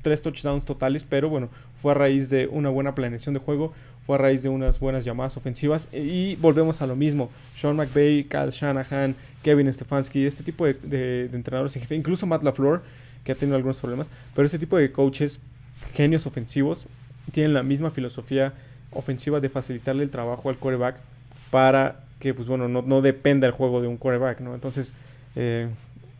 tres 0.02 0.22
touchdowns 0.22 0.64
totales, 0.64 1.04
pero 1.08 1.30
bueno, 1.30 1.48
fue 1.76 1.92
a 1.92 1.94
raíz 1.94 2.28
de 2.28 2.46
una 2.46 2.68
buena 2.68 2.94
planeación 2.94 3.34
de 3.34 3.40
juego. 3.40 3.72
Fue 4.02 4.16
a 4.16 4.18
raíz 4.18 4.42
de 4.42 4.50
unas 4.50 4.80
buenas 4.80 5.04
llamadas 5.04 5.36
ofensivas. 5.36 5.88
Y 5.92 6.36
volvemos 6.36 6.82
a 6.82 6.86
lo 6.86 6.96
mismo. 6.96 7.30
Sean 7.56 7.76
McVay, 7.76 8.24
Kyle 8.24 8.50
Shanahan, 8.50 9.14
Kevin 9.42 9.72
Stefanski, 9.72 10.26
este 10.26 10.42
tipo 10.42 10.66
de, 10.66 10.74
de, 10.74 11.28
de 11.28 11.36
entrenadores 11.36 11.74
en 11.76 11.82
jefe. 11.82 11.94
Incluso 11.94 12.26
Matt 12.26 12.42
LaFleur 12.42 12.82
que 13.24 13.32
ha 13.32 13.34
tenido 13.34 13.56
algunos 13.56 13.78
problemas, 13.78 14.10
pero 14.34 14.46
este 14.46 14.58
tipo 14.58 14.76
de 14.76 14.92
coaches, 14.92 15.40
genios 15.94 16.26
ofensivos, 16.26 16.86
tienen 17.32 17.54
la 17.54 17.62
misma 17.62 17.90
filosofía 17.90 18.54
ofensiva 18.92 19.40
de 19.40 19.48
facilitarle 19.48 20.02
el 20.02 20.10
trabajo 20.10 20.50
al 20.50 20.58
coreback 20.58 21.00
para 21.50 22.04
que, 22.18 22.34
pues 22.34 22.48
bueno, 22.48 22.68
no, 22.68 23.02
dependa 23.02 23.46
el 23.46 23.52
juego 23.52 23.80
de 23.80 23.88
un 23.88 23.96
coreback, 23.96 24.40
¿no? 24.40 24.54
Entonces, 24.54 24.94
eh, 25.36 25.68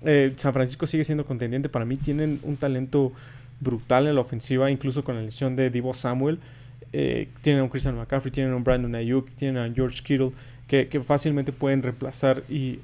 eh, 0.02 0.32
San 0.36 0.52
Francisco 0.52 0.86
sigue 0.86 1.04
siendo 1.04 1.26
contendiente. 1.26 1.68
Para 1.68 1.84
mí 1.84 1.96
tienen 1.96 2.40
un 2.42 2.56
talento 2.56 3.12
brutal 3.60 4.06
en 4.06 4.14
la 4.14 4.22
ofensiva, 4.22 4.70
incluso 4.70 5.04
con 5.04 5.16
la 5.16 5.22
lesión 5.22 5.56
de 5.56 5.70
Divo 5.70 5.92
Samuel. 5.92 6.38
Eh, 6.92 7.28
tienen 7.42 7.60
a 7.60 7.64
un 7.64 7.68
Christian 7.68 7.96
McCaffrey, 7.96 8.32
tienen 8.32 8.52
a 8.54 8.56
un 8.56 8.64
Brandon 8.64 8.94
Ayuk, 8.94 9.30
tienen 9.30 9.58
a 9.58 9.72
George 9.72 10.02
Kittle, 10.02 10.32
que, 10.66 10.86
fácilmente 11.02 11.52
pueden 11.52 11.82
reemplazar 11.82 12.44
y, 12.48 12.78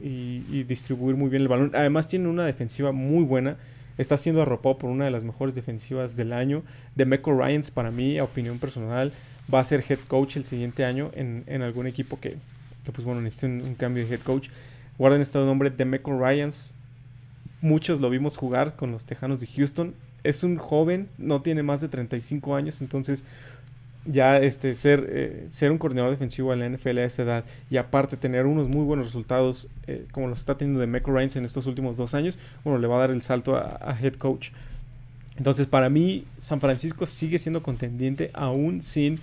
y, 0.51 0.65
distribuir 0.65 1.17
muy 1.17 1.31
bien 1.31 1.43
el 1.43 1.49
balón. 1.49 1.71
Además, 1.75 2.09
tienen 2.09 2.29
una 2.29 2.45
defensiva 2.45 2.93
muy 2.93 3.25
buena 3.25 3.57
está 3.99 4.17
siendo 4.17 4.43
arropado 4.43 4.79
por 4.79 4.91
una 4.91 5.07
de 5.07 5.11
las 5.11 5.25
mejores 5.25 5.55
defensivas 5.55 6.17
del 6.17 6.33
año. 6.33 6.63
De 6.95 7.07
Meco 7.07 7.33
Ryans, 7.33 7.71
para 7.71 7.91
mí, 7.91 8.19
a 8.19 8.25
opinión 8.25 8.59
personal, 8.59 9.13
va 9.53 9.61
a 9.61 9.65
ser 9.65 9.85
head 9.89 9.99
coach 10.09 10.37
el 10.37 10.45
siguiente 10.45 10.85
año 10.85 11.11
en, 11.15 11.63
algún 11.63 11.87
equipo 11.87 12.19
que, 12.21 12.37
pues 12.93 13.05
bueno, 13.05 13.21
necesita 13.21 13.47
un, 13.47 13.75
cambio 13.75 14.07
de 14.07 14.15
head 14.15 14.21
coach. 14.21 14.49
Guarden 14.99 15.21
este 15.21 15.39
nombre, 15.39 15.71
de 15.71 15.85
Meco 15.85 16.19
Ryans. 16.19 16.75
Muchos 17.61 18.01
lo 18.01 18.11
vimos 18.11 18.37
jugar 18.37 18.77
con 18.77 18.93
los 18.93 19.05
Tejanos 19.05 19.41
de 19.41 19.47
Houston. 19.47 19.95
Es 20.25 20.43
un 20.43 20.57
joven, 20.57 21.09
no 21.19 21.43
tiene 21.43 21.63
más 21.63 21.81
de 21.81 21.89
35 21.89 22.57
años, 22.57 22.81
entonces 22.81 23.25
ya 24.07 24.39
este, 24.39 24.75
ser, 24.75 25.07
eh, 25.09 25.47
ser 25.51 25.71
un 25.71 25.79
coordinador 25.79 26.11
defensivo 26.11 26.53
en 26.53 26.61
la 26.61 26.69
NFL 26.69 26.99
a 26.99 27.05
esa 27.05 27.23
edad 27.23 27.45
y 27.71 27.77
aparte 27.77 28.17
tener 28.17 28.47
unos 28.47 28.69
muy 28.69 28.85
buenos 28.85 29.07
resultados 29.07 29.69
eh, 29.87 30.07
como 30.13 30.29
los 30.29 30.41
está 30.41 30.57
teniendo 30.57 30.81
de 30.81 30.87
Meco 30.87 31.13
Reigns 31.13 31.37
en 31.37 31.45
estos 31.45 31.67
últimos 31.67 31.97
dos 31.97 32.15
años, 32.15 32.39
bueno, 32.65 32.79
le 32.79 32.87
va 32.87 32.97
a 32.97 33.01
dar 33.01 33.11
el 33.11 33.23
salto 33.23 33.57
a, 33.57 33.99
head 34.01 34.15
coach. 34.15 34.51
Entonces, 35.37 35.67
para 35.67 35.91
mí, 35.91 36.25
San 36.39 36.61
Francisco 36.61 37.07
sigue 37.07 37.39
siendo 37.39 37.63
contendiente 37.63 38.31
aún 38.33 38.83
sin, 38.83 39.21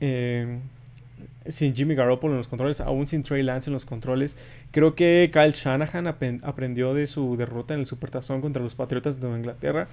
eh, 0.00 0.58
sin 1.48 1.74
Jimmy 1.74 1.94
Garoppolo 1.94 2.34
en 2.34 2.38
los 2.38 2.48
controles, 2.48 2.80
aún 2.80 3.06
sin 3.06 3.22
Trey 3.22 3.42
Lance 3.42 3.68
en 3.68 3.74
los 3.74 3.84
controles. 3.84 4.36
Creo 4.70 4.94
que 4.94 5.30
Kyle 5.32 5.52
Shanahan 5.52 6.06
aprendió 6.06 6.94
de 6.94 7.06
su 7.06 7.36
derrota 7.36 7.74
en 7.74 7.80
el 7.80 7.86
Supertazón 7.86 8.40
contra 8.40 8.62
los 8.62 8.74
Patriotas 8.74 9.16
de 9.16 9.22
Nueva 9.22 9.38
Inglaterra 9.38 9.88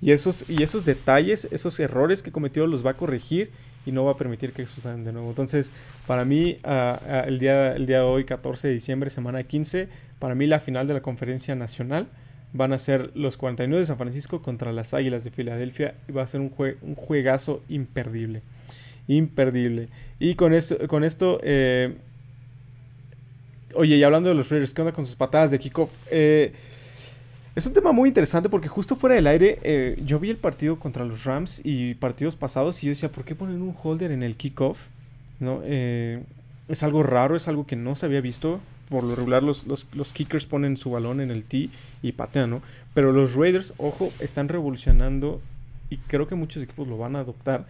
y 0.00 0.12
esos, 0.12 0.48
y 0.48 0.62
esos 0.62 0.84
detalles, 0.84 1.48
esos 1.50 1.78
errores 1.80 2.22
que 2.22 2.30
cometió 2.30 2.66
los 2.66 2.86
va 2.86 2.92
a 2.92 2.94
corregir 2.94 3.50
y 3.84 3.92
no 3.92 4.04
va 4.04 4.12
a 4.12 4.16
permitir 4.16 4.52
que 4.52 4.64
sucedan 4.66 5.04
de 5.04 5.12
nuevo. 5.12 5.28
Entonces, 5.28 5.72
para 6.06 6.24
mí, 6.24 6.56
el, 7.26 7.38
día, 7.38 7.72
el 7.72 7.86
día 7.86 7.98
de 7.98 8.04
hoy, 8.04 8.24
14 8.24 8.68
de 8.68 8.74
diciembre, 8.74 9.10
semana 9.10 9.42
15, 9.42 9.88
para 10.18 10.34
mí 10.34 10.46
la 10.46 10.60
final 10.60 10.86
de 10.86 10.94
la 10.94 11.00
conferencia 11.00 11.54
nacional 11.56 12.06
van 12.52 12.72
a 12.72 12.78
ser 12.78 13.10
los 13.14 13.36
49 13.36 13.80
de 13.80 13.86
San 13.86 13.98
Francisco 13.98 14.42
contra 14.42 14.72
las 14.72 14.94
Águilas 14.94 15.24
de 15.24 15.30
Filadelfia 15.30 15.94
y 16.08 16.12
va 16.12 16.22
a 16.22 16.26
ser 16.26 16.40
un, 16.40 16.52
un 16.82 16.94
juegazo 16.94 17.62
imperdible. 17.68 18.42
Imperdible. 19.06 19.88
Y 20.18 20.34
con, 20.34 20.52
eso, 20.52 20.76
con 20.86 21.04
esto, 21.04 21.40
eh, 21.42 21.96
oye, 23.74 23.96
y 23.96 24.02
hablando 24.02 24.28
de 24.28 24.34
los 24.34 24.50
Raiders, 24.50 24.74
¿qué 24.74 24.82
onda 24.82 24.92
con 24.92 25.04
sus 25.04 25.14
patadas 25.14 25.50
de 25.50 25.58
kickoff? 25.58 25.90
Eh, 26.10 26.52
es 27.58 27.66
un 27.66 27.72
tema 27.72 27.90
muy 27.90 28.08
interesante 28.08 28.48
porque 28.48 28.68
justo 28.68 28.94
fuera 28.94 29.16
del 29.16 29.26
aire 29.26 29.58
eh, 29.62 30.00
yo 30.04 30.20
vi 30.20 30.30
el 30.30 30.36
partido 30.36 30.78
contra 30.78 31.04
los 31.04 31.24
Rams 31.24 31.60
y 31.64 31.94
partidos 31.94 32.36
pasados 32.36 32.80
y 32.82 32.86
yo 32.86 32.90
decía, 32.90 33.10
¿por 33.10 33.24
qué 33.24 33.34
ponen 33.34 33.62
un 33.62 33.74
holder 33.82 34.12
en 34.12 34.22
el 34.22 34.36
kickoff? 34.36 34.86
¿No? 35.40 35.62
Eh, 35.64 36.22
es 36.68 36.82
algo 36.84 37.02
raro, 37.02 37.34
es 37.34 37.48
algo 37.48 37.66
que 37.66 37.74
no 37.74 37.96
se 37.96 38.06
había 38.06 38.20
visto. 38.20 38.60
Por 38.88 39.04
lo 39.04 39.14
regular 39.14 39.42
los, 39.42 39.66
los, 39.66 40.12
kickers 40.12 40.46
ponen 40.46 40.76
su 40.76 40.90
balón 40.90 41.20
en 41.20 41.30
el 41.30 41.44
tee 41.44 41.70
y 42.02 42.12
patean, 42.12 42.50
¿no? 42.50 42.62
Pero 42.94 43.12
los 43.12 43.34
Raiders, 43.34 43.74
ojo, 43.76 44.12
están 44.20 44.48
revolucionando 44.48 45.40
y 45.90 45.98
creo 45.98 46.26
que 46.26 46.34
muchos 46.34 46.62
equipos 46.62 46.88
lo 46.88 46.96
van 46.96 47.16
a 47.16 47.20
adoptar. 47.20 47.66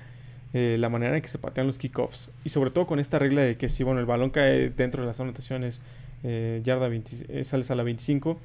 Eh, 0.54 0.76
la 0.78 0.88
manera 0.88 1.14
en 1.14 1.20
que 1.20 1.28
se 1.28 1.36
patean 1.36 1.66
los 1.66 1.78
kickoffs. 1.78 2.30
Y 2.42 2.48
sobre 2.48 2.70
todo 2.70 2.86
con 2.86 2.98
esta 2.98 3.18
regla 3.18 3.42
de 3.42 3.58
que 3.58 3.68
si 3.68 3.84
bueno, 3.84 4.00
el 4.00 4.06
balón 4.06 4.30
cae 4.30 4.70
dentro 4.70 5.02
de 5.02 5.06
las 5.06 5.20
anotaciones, 5.20 5.82
yarda 6.22 6.88
20, 6.88 7.44
sales 7.44 7.70
a 7.70 7.74
la 7.74 7.82
25 7.82 8.38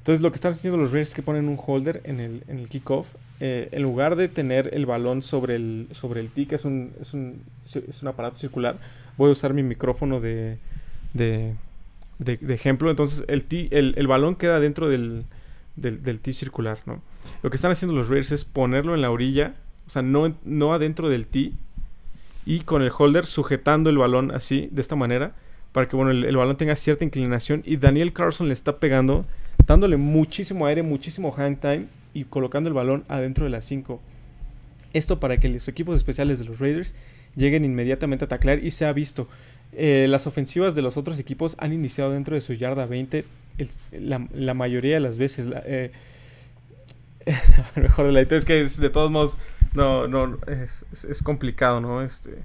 entonces 0.00 0.22
lo 0.22 0.30
que 0.30 0.36
están 0.36 0.52
haciendo 0.52 0.78
los 0.78 0.92
Raiders 0.92 1.10
es 1.10 1.14
que 1.14 1.22
ponen 1.22 1.46
un 1.46 1.58
holder 1.64 2.00
en 2.04 2.20
el, 2.20 2.42
en 2.48 2.58
el 2.58 2.70
kickoff. 2.70 3.16
Eh, 3.38 3.68
en 3.72 3.82
lugar 3.82 4.16
de 4.16 4.28
tener 4.28 4.70
el 4.72 4.86
balón 4.86 5.20
sobre 5.20 5.56
el, 5.56 5.88
sobre 5.90 6.20
el 6.20 6.30
tee, 6.30 6.46
que 6.46 6.54
es 6.54 6.64
un, 6.64 6.92
es, 6.98 7.12
un, 7.12 7.42
es 7.64 8.02
un 8.02 8.08
aparato 8.08 8.36
circular, 8.36 8.78
voy 9.18 9.28
a 9.28 9.32
usar 9.32 9.52
mi 9.52 9.62
micrófono 9.62 10.18
de, 10.18 10.56
de, 12.20 12.38
ejemplo. 12.54 12.90
Entonces 12.90 13.24
el, 13.28 13.44
tee, 13.44 13.68
el, 13.72 13.94
el, 13.96 14.06
balón 14.06 14.36
queda 14.36 14.60
dentro 14.60 14.88
del, 14.88 15.24
del, 15.76 16.02
del 16.02 16.20
tee 16.20 16.32
circular. 16.32 16.78
¿no? 16.86 17.02
Lo 17.42 17.50
que 17.50 17.56
están 17.56 17.72
haciendo 17.72 17.96
los 17.96 18.08
Raiders 18.08 18.32
es 18.32 18.44
ponerlo 18.44 18.94
en 18.94 19.00
la 19.00 19.10
orilla, 19.10 19.54
o 19.86 19.90
sea, 19.90 20.02
no, 20.02 20.34
no 20.44 20.72
adentro 20.72 21.08
del 21.08 21.26
tee, 21.26 21.54
y 22.46 22.60
con 22.60 22.82
el 22.82 22.92
holder 22.96 23.26
sujetando 23.26 23.90
el 23.90 23.98
balón 23.98 24.30
así, 24.30 24.68
de 24.70 24.80
esta 24.80 24.96
manera, 24.96 25.34
para 25.72 25.88
que 25.88 25.96
bueno, 25.96 26.10
el, 26.10 26.24
el 26.24 26.36
balón 26.36 26.56
tenga 26.56 26.76
cierta 26.76 27.04
inclinación. 27.04 27.62
Y 27.64 27.76
Daniel 27.76 28.12
Carson 28.12 28.48
le 28.48 28.54
está 28.54 28.78
pegando 28.78 29.24
dándole 29.66 29.96
muchísimo 29.96 30.66
aire, 30.66 30.82
muchísimo 30.82 31.30
hang 31.32 31.56
time 31.56 31.86
y 32.12 32.24
colocando 32.24 32.68
el 32.68 32.74
balón 32.74 33.04
adentro 33.08 33.44
de 33.44 33.50
las 33.50 33.64
5. 33.66 34.00
Esto 34.92 35.20
para 35.20 35.36
que 35.38 35.48
los 35.48 35.68
equipos 35.68 35.96
especiales 35.96 36.40
de 36.40 36.46
los 36.46 36.58
Raiders 36.58 36.94
lleguen 37.36 37.64
inmediatamente 37.64 38.24
a 38.24 38.28
taclear 38.28 38.64
y 38.64 38.72
se 38.72 38.86
ha 38.86 38.92
visto. 38.92 39.28
Eh, 39.72 40.06
las 40.08 40.26
ofensivas 40.26 40.74
de 40.74 40.82
los 40.82 40.96
otros 40.96 41.18
equipos 41.18 41.56
han 41.58 41.72
iniciado 41.72 42.12
dentro 42.12 42.34
de 42.34 42.40
su 42.40 42.54
yarda 42.54 42.86
20 42.86 43.24
la, 43.92 44.54
mayoría 44.54 44.94
de 44.94 45.00
las 45.00 45.18
veces. 45.18 45.48
Eh, 45.64 45.92
mejor 47.76 48.06
de 48.06 48.12
la 48.12 48.22
idea 48.22 48.38
es 48.38 48.44
que 48.44 48.64
de 48.64 48.90
todos 48.90 49.10
modos 49.10 49.36
no, 49.74 50.08
no 50.08 50.38
es, 50.46 51.22
complicado, 51.22 51.80
¿no? 51.80 52.02
Este, 52.02 52.42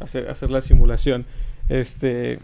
hacer, 0.00 0.28
hacer 0.30 0.50
la 0.50 0.60
simulación. 0.60 1.26
Este, 1.68 2.38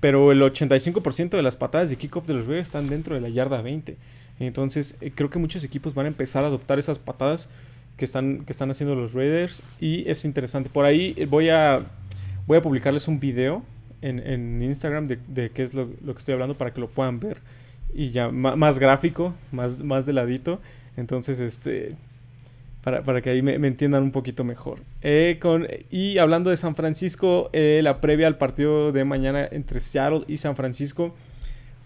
pero 0.00 0.32
el 0.32 0.42
85% 0.42 1.30
de 1.30 1.42
las 1.42 1.56
patadas 1.56 1.90
de 1.90 1.96
kickoff 1.96 2.26
de 2.26 2.34
los 2.34 2.46
Raiders 2.46 2.68
están 2.68 2.88
dentro 2.88 3.14
de 3.14 3.20
la 3.20 3.28
yarda 3.28 3.62
20. 3.62 3.96
Entonces, 4.40 4.96
eh, 5.00 5.12
creo 5.14 5.30
que 5.30 5.38
muchos 5.38 5.64
equipos 5.64 5.94
van 5.94 6.06
a 6.06 6.08
empezar 6.08 6.44
a 6.44 6.48
adoptar 6.48 6.78
esas 6.78 6.98
patadas 6.98 7.48
que 7.96 8.04
están, 8.04 8.44
que 8.44 8.52
están 8.52 8.70
haciendo 8.70 8.94
los 8.94 9.14
Raiders. 9.14 9.62
Y 9.80 10.08
es 10.08 10.24
interesante. 10.24 10.70
Por 10.70 10.84
ahí 10.84 11.14
voy 11.28 11.48
a, 11.48 11.80
voy 12.48 12.56
a 12.56 12.62
publicarles 12.62 13.06
un 13.08 13.20
video 13.20 13.62
en, 14.00 14.62
Instagram 14.62 15.06
de, 15.06 15.50
qué 15.50 15.62
es 15.62 15.74
lo, 15.74 15.90
que 15.90 16.18
estoy 16.18 16.32
hablando 16.32 16.56
para 16.56 16.72
que 16.72 16.80
lo 16.80 16.88
puedan 16.88 17.20
ver. 17.20 17.42
Y 17.92 18.10
ya 18.10 18.30
más 18.30 18.78
gráfico, 18.78 19.34
más, 19.52 19.84
más 19.84 20.06
de 20.06 20.14
ladito. 20.14 20.60
Entonces, 20.96 21.40
este. 21.40 21.94
Para, 22.82 23.02
para 23.02 23.20
que 23.20 23.28
ahí 23.28 23.42
me, 23.42 23.54
entiendan 23.54 24.02
un 24.02 24.12
poquito 24.12 24.44
mejor. 24.44 24.78
Eh, 25.02 25.38
y 25.90 26.16
hablando 26.16 26.48
de 26.48 26.56
San 26.56 26.74
Francisco, 26.74 27.50
eh, 27.52 27.80
la 27.82 28.00
previa 28.00 28.26
al 28.26 28.38
partido 28.38 28.92
de 28.92 29.04
mañana 29.04 29.46
entre 29.50 29.80
Seattle 29.80 30.24
y 30.26 30.38
San 30.38 30.56
Francisco. 30.56 31.14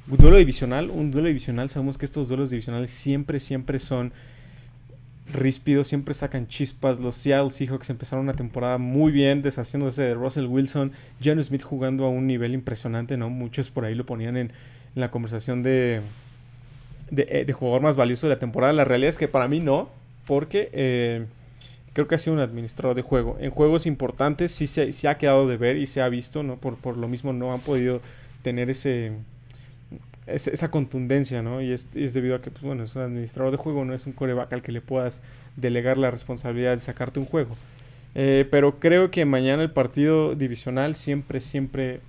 Un 0.09 0.19
duelo 0.19 0.37
divisional, 0.37 0.90
un 0.90 1.11
duelo 1.11 1.26
divisional. 1.26 1.71
Sabemos 1.71 1.99
que 1.99 2.04
estos 2.04 2.28
duelos 2.28 2.50
divisionales 2.50 2.90
siempre, 2.90 3.40
siempre 3.40 3.81
son 3.81 4.12
ríspidos, 5.32 5.86
siempre 5.86 6.14
sacan 6.14 6.46
chispas. 6.46 7.00
Los 7.00 7.16
Seattle 7.16 7.50
Seahawks 7.50 7.90
empezaron 7.90 8.24
una 8.24 8.34
temporada 8.34 8.78
muy 8.78 9.12
bien, 9.12 9.42
deshaciéndose 9.42 10.02
de 10.02 10.14
Russell 10.14 10.46
Wilson, 10.46 10.92
John 11.22 11.42
Smith 11.42 11.62
jugando 11.62 12.04
a 12.04 12.08
un 12.08 12.26
nivel 12.26 12.54
impresionante, 12.54 13.16
¿no? 13.16 13.30
Muchos 13.30 13.70
por 13.70 13.84
ahí 13.84 13.94
lo 13.94 14.06
ponían 14.06 14.36
en, 14.36 14.52
la 14.94 15.10
conversación 15.10 15.62
de, 15.62 16.02
de, 17.10 17.44
de, 17.46 17.52
jugador 17.54 17.80
más 17.80 17.96
valioso 17.96 18.26
de 18.26 18.34
la 18.34 18.38
temporada. 18.38 18.72
La 18.74 18.84
realidad 18.84 19.08
es 19.08 19.18
que 19.18 19.28
para 19.28 19.48
mí 19.48 19.58
no, 19.58 19.88
porque 20.26 20.68
eh, 20.72 21.26
creo 21.94 22.08
que 22.08 22.14
ha 22.14 22.18
sido 22.18 22.34
un 22.34 22.40
administrador 22.40 22.94
de 22.94 23.02
juego. 23.02 23.38
En 23.40 23.50
juegos 23.50 23.86
importantes 23.86 24.52
sí 24.52 24.66
se, 24.66 24.92
sí 24.92 25.06
ha 25.06 25.16
quedado 25.16 25.48
de 25.48 25.56
ver 25.56 25.76
y 25.78 25.86
se 25.86 26.02
ha 26.02 26.08
visto, 26.08 26.42
¿no? 26.42 26.56
Por, 26.56 26.76
por 26.76 26.96
lo 26.98 27.08
mismo 27.08 27.32
no 27.32 27.52
han 27.52 27.60
podido 27.60 28.02
tener 28.42 28.70
ese 28.70 29.12
esa 30.26 30.70
contundencia, 30.70 31.42
¿no? 31.42 31.60
Y 31.60 31.72
es, 31.72 31.88
es, 31.94 32.14
debido 32.14 32.36
a 32.36 32.40
que, 32.40 32.50
pues, 32.50 32.62
bueno, 32.62 32.84
es 32.84 32.94
un 32.96 33.02
administrador 33.02 33.50
de 33.50 33.56
juego, 33.56 33.84
no 33.84 33.94
es 33.94 34.06
un 34.06 34.12
coreback 34.12 34.52
al 34.52 34.62
que 34.62 34.72
le 34.72 34.80
puedas 34.80 35.22
delegar 35.56 35.98
la 35.98 36.10
responsabilidad 36.10 36.72
de 36.72 36.80
sacarte 36.80 37.18
un 37.18 37.26
juego. 37.26 37.56
Eh, 38.14 38.46
pero 38.50 38.78
creo 38.78 39.10
que 39.10 39.24
mañana 39.24 39.62
el 39.62 39.70
partido 39.70 40.34
divisional 40.34 40.94
siempre, 40.94 41.40
siempre, 41.40 42.00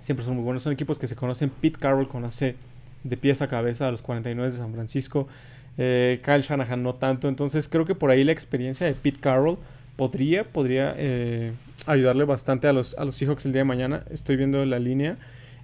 siempre 0.00 0.24
son 0.24 0.36
muy 0.36 0.44
buenos. 0.44 0.62
Son 0.62 0.72
equipos 0.72 0.98
que 0.98 1.06
se 1.06 1.16
conocen. 1.16 1.50
Pete 1.50 1.78
Carroll 1.78 2.08
conoce 2.08 2.56
de 3.04 3.16
pies 3.16 3.42
a 3.42 3.48
cabeza 3.48 3.88
a 3.88 3.90
los 3.90 4.02
49 4.02 4.50
de 4.50 4.56
San 4.56 4.72
Francisco. 4.72 5.28
Eh, 5.76 6.20
Kyle 6.24 6.42
Shanahan 6.42 6.82
no 6.82 6.94
tanto. 6.94 7.28
Entonces 7.28 7.68
creo 7.68 7.84
que 7.84 7.94
por 7.94 8.10
ahí 8.10 8.24
la 8.24 8.32
experiencia 8.32 8.86
de 8.86 8.94
Pete 8.94 9.18
Carroll 9.20 9.58
podría, 9.96 10.44
podría 10.44 10.94
eh, 10.96 11.52
ayudarle 11.86 12.24
bastante 12.24 12.68
a 12.68 12.72
los, 12.72 12.96
a 12.98 13.04
los 13.04 13.16
Seahawks 13.16 13.46
el 13.46 13.52
día 13.52 13.60
de 13.60 13.66
mañana. 13.66 14.04
Estoy 14.10 14.36
viendo 14.36 14.64
la 14.64 14.78
línea. 14.78 15.16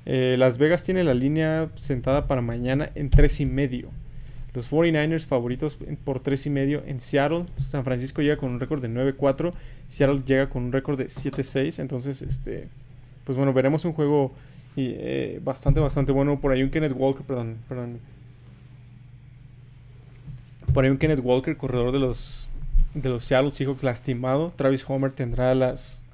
Eh, 0.06 0.36
Las 0.38 0.58
Vegas 0.58 0.84
tiene 0.84 1.04
la 1.04 1.14
línea 1.14 1.70
sentada 1.74 2.26
para 2.26 2.40
mañana 2.40 2.90
en 2.94 3.10
3 3.10 3.40
y 3.40 3.46
medio. 3.46 3.90
Los 4.52 4.72
49ers 4.72 5.26
favoritos 5.26 5.78
por 6.04 6.20
3 6.20 6.46
y 6.46 6.50
medio 6.50 6.82
en 6.86 7.00
Seattle. 7.00 7.46
San 7.56 7.84
Francisco 7.84 8.20
llega 8.20 8.36
con 8.36 8.50
un 8.50 8.60
récord 8.60 8.82
de 8.82 8.88
9-4. 8.88 9.52
Seattle 9.86 10.22
llega 10.26 10.48
con 10.48 10.64
un 10.64 10.72
récord 10.72 10.98
de 10.98 11.06
7-6. 11.06 11.80
Entonces, 11.80 12.22
este, 12.22 12.68
pues 13.24 13.38
bueno, 13.38 13.52
veremos 13.52 13.84
un 13.84 13.92
juego 13.92 14.32
eh, 14.76 15.40
bastante, 15.44 15.78
bastante 15.78 16.10
bueno. 16.10 16.40
Por 16.40 16.52
ahí 16.52 16.62
un 16.64 16.70
Kenneth 16.70 16.94
Walker, 16.96 17.24
perdón, 17.24 17.58
perdón. 17.68 18.00
Por 20.74 20.84
ahí 20.84 20.90
un 20.90 20.98
Kenneth 20.98 21.20
Walker, 21.22 21.56
corredor 21.56 21.92
de 21.92 22.00
los, 22.00 22.50
de 22.94 23.08
los 23.08 23.22
Seattle 23.22 23.52
Seahawks 23.52 23.84
lastimado. 23.84 24.52
Travis 24.56 24.84
Homer 24.88 25.12
tendrá 25.12 25.54
las, 25.54 26.04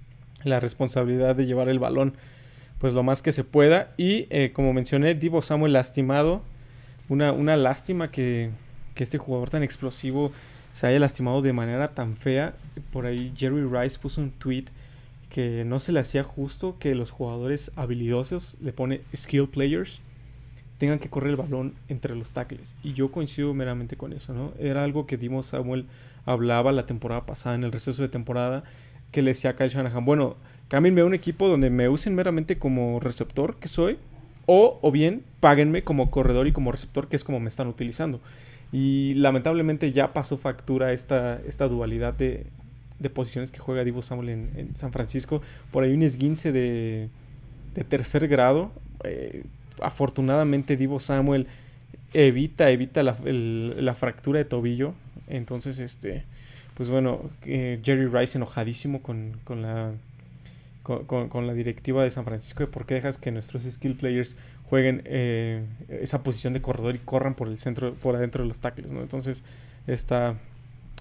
la 0.45 0.61
responsabilidad 0.61 1.37
de 1.37 1.47
llevar 1.47 1.71
el 1.71 1.79
balón 1.79 2.15
pues 2.79 2.95
lo 2.95 3.03
más 3.03 3.23
que 3.23 3.33
se 3.33 3.45
pueda. 3.45 3.95
Y 3.97 4.27
eh, 4.31 4.53
como 4.53 4.73
mencioné, 4.73 5.15
Divo 5.15 5.43
Samuel 5.43 5.73
lastimado. 5.73 6.43
Una, 7.09 7.33
una 7.33 7.57
lástima 7.57 8.11
que, 8.11 8.51
que, 8.95 9.05
este 9.05 9.19
jugador 9.19 9.51
tan 9.51 9.63
explosivo 9.63 10.33
se 10.73 10.89
haya 10.89 10.99
lastimado 10.99 11.43
de 11.43 11.53
manera 11.53 11.89
tan 11.89 12.17
fea. 12.17 12.55
Por 12.93 13.07
ahí 13.07 13.33
Jerry 13.37 13.65
Rice 13.65 13.99
puso 13.99 14.21
un 14.21 14.31
tweet 14.33 14.65
que 15.29 15.65
no 15.65 15.81
se 15.81 15.93
le 15.93 16.01
hacía 16.01 16.23
justo 16.23 16.79
que 16.79 16.95
los 16.95 17.11
jugadores 17.11 17.73
habilidosos, 17.77 18.57
le 18.61 18.73
pone 18.73 19.03
skill 19.15 19.49
players, 19.49 20.01
tengan 20.79 20.99
que 20.99 21.09
correr 21.11 21.31
el 21.31 21.37
balón 21.37 21.75
entre 21.89 22.15
los 22.15 22.33
tackles. 22.33 22.77
Y 22.83 22.93
yo 22.93 23.11
coincido 23.11 23.53
meramente 23.55 23.97
con 23.97 24.13
eso, 24.13 24.35
¿no? 24.35 24.53
Era 24.59 24.85
algo 24.85 25.07
que 25.07 25.17
Divo 25.17 25.43
Samuel 25.43 25.87
hablaba 26.25 26.73
la 26.73 26.87
temporada 26.87 27.27
pasada, 27.27 27.55
en 27.55 27.65
el 27.65 27.73
receso 27.73 28.03
de 28.03 28.09
temporada, 28.09 28.65
que 29.13 29.23
le 29.23 29.31
decía 29.31 29.51
a 29.51 29.57
Kyle 29.57 29.69
Shanahan, 29.69 30.05
bueno, 30.05 30.37
cámbienme 30.69 31.01
a 31.01 31.05
un 31.05 31.15
equipo 31.15 31.49
donde 31.49 31.71
me 31.71 31.89
usen 31.89 32.15
meramente 32.15 32.59
como 32.59 33.01
receptor 33.01 33.57
que 33.57 33.69
soy, 33.69 33.99
o, 34.47 34.79
o 34.81 34.93
bien 34.93 35.23
páguenme 35.41 35.83
como 35.83 36.11
corredor 36.11 36.47
y 36.47 36.53
como 36.53 36.73
receptor, 36.73 37.09
que 37.09 37.17
es 37.17 37.25
como 37.25 37.41
me 37.41 37.49
están 37.49 37.69
utilizando. 37.69 38.21
Y 38.73 39.15
lamentablemente 39.15 39.93
ya 39.93 40.13
pasó 40.13 40.37
factura 40.37 40.93
esta, 40.93 41.41
esta 41.47 41.69
dualidad 41.69 42.15
de, 42.15 42.47
posiciones 43.15 43.53
que 43.53 43.61
juega 43.61 43.85
Divo 43.85 44.03
Samuel 44.03 44.29
en, 44.29 44.77
San 44.77 44.93
Francisco. 44.93 45.41
Por 45.71 45.85
ahí 45.85 45.93
un 45.93 46.03
esguince 46.03 46.53
de, 46.53 47.09
de 47.75 47.85
tercer 47.85 48.27
grado. 48.27 48.73
Eh, 49.05 49.45
afortunadamente 49.81 50.77
Divo 50.77 50.99
Samuel 50.99 51.47
evita, 52.13 52.71
evita 52.71 53.03
la, 53.03 53.95
fractura 53.95 54.39
de 54.39 54.45
tobillo. 54.45 54.95
Entonces, 55.29 55.79
este, 55.79 56.25
pues 56.75 56.91
bueno, 56.91 57.21
eh, 57.45 57.81
Jerry 57.85 58.07
Rice 58.07 58.39
enojadísimo 58.39 59.03
con, 59.03 59.39
con 59.45 59.63
la 59.63 59.93
con, 60.87 61.47
la 61.47 61.53
directiva 61.53 62.05
de 62.05 62.11
San 62.13 62.25
Francisco 62.25 62.61
de 62.61 62.69
por 62.69 62.87
qué 62.87 62.95
dejas 62.95 63.19
que 63.19 63.33
nuestros 63.33 63.65
skill 63.65 63.97
players 63.97 64.37
jueguen 64.65 65.03
eh, 65.05 65.65
esa 65.89 66.23
posición 66.23 66.53
de 66.53 66.63
corredor 66.63 66.95
y 66.95 66.99
corran 67.01 67.35
por 67.35 67.49
el 67.49 67.59
centro, 67.59 67.95
por 67.95 68.15
adentro 68.15 68.45
de 68.45 68.49
los 68.49 68.61
tackles, 68.61 68.93
¿no? 68.93 69.01
Entonces 69.01 69.43
está, 69.89 70.39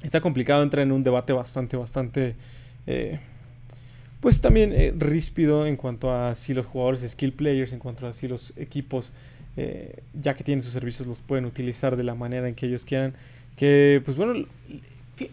está 0.02 0.22
complicado, 0.22 0.64
entra 0.64 0.82
en 0.82 0.92
un 0.92 1.04
debate 1.04 1.34
bastante, 1.34 1.78
bastante, 1.78 2.36
eh, 2.88 3.20
pues 4.22 4.42
también 4.42 4.74
eh, 4.74 4.92
ríspido 4.98 5.68
en 5.68 5.76
cuanto 5.76 6.12
a 6.12 6.34
si 6.34 6.56
los 6.56 6.66
jugadores 6.66 7.02
skill 7.08 7.34
players, 7.34 7.74
en 7.74 7.80
cuanto 7.80 8.08
a 8.08 8.14
si 8.14 8.28
los 8.28 8.58
equipos, 8.58 9.14
ya 10.14 10.34
que 10.34 10.44
tienen 10.44 10.62
sus 10.62 10.74
servicios, 10.74 11.08
los 11.08 11.22
pueden 11.22 11.46
utilizar 11.46 11.96
de 11.96 12.04
la 12.04 12.14
manera 12.14 12.50
en 12.50 12.56
que 12.56 12.66
ellos 12.66 12.84
quieran. 12.84 13.14
Que, 13.56 14.02
pues 14.04 14.18
bueno, 14.18 14.46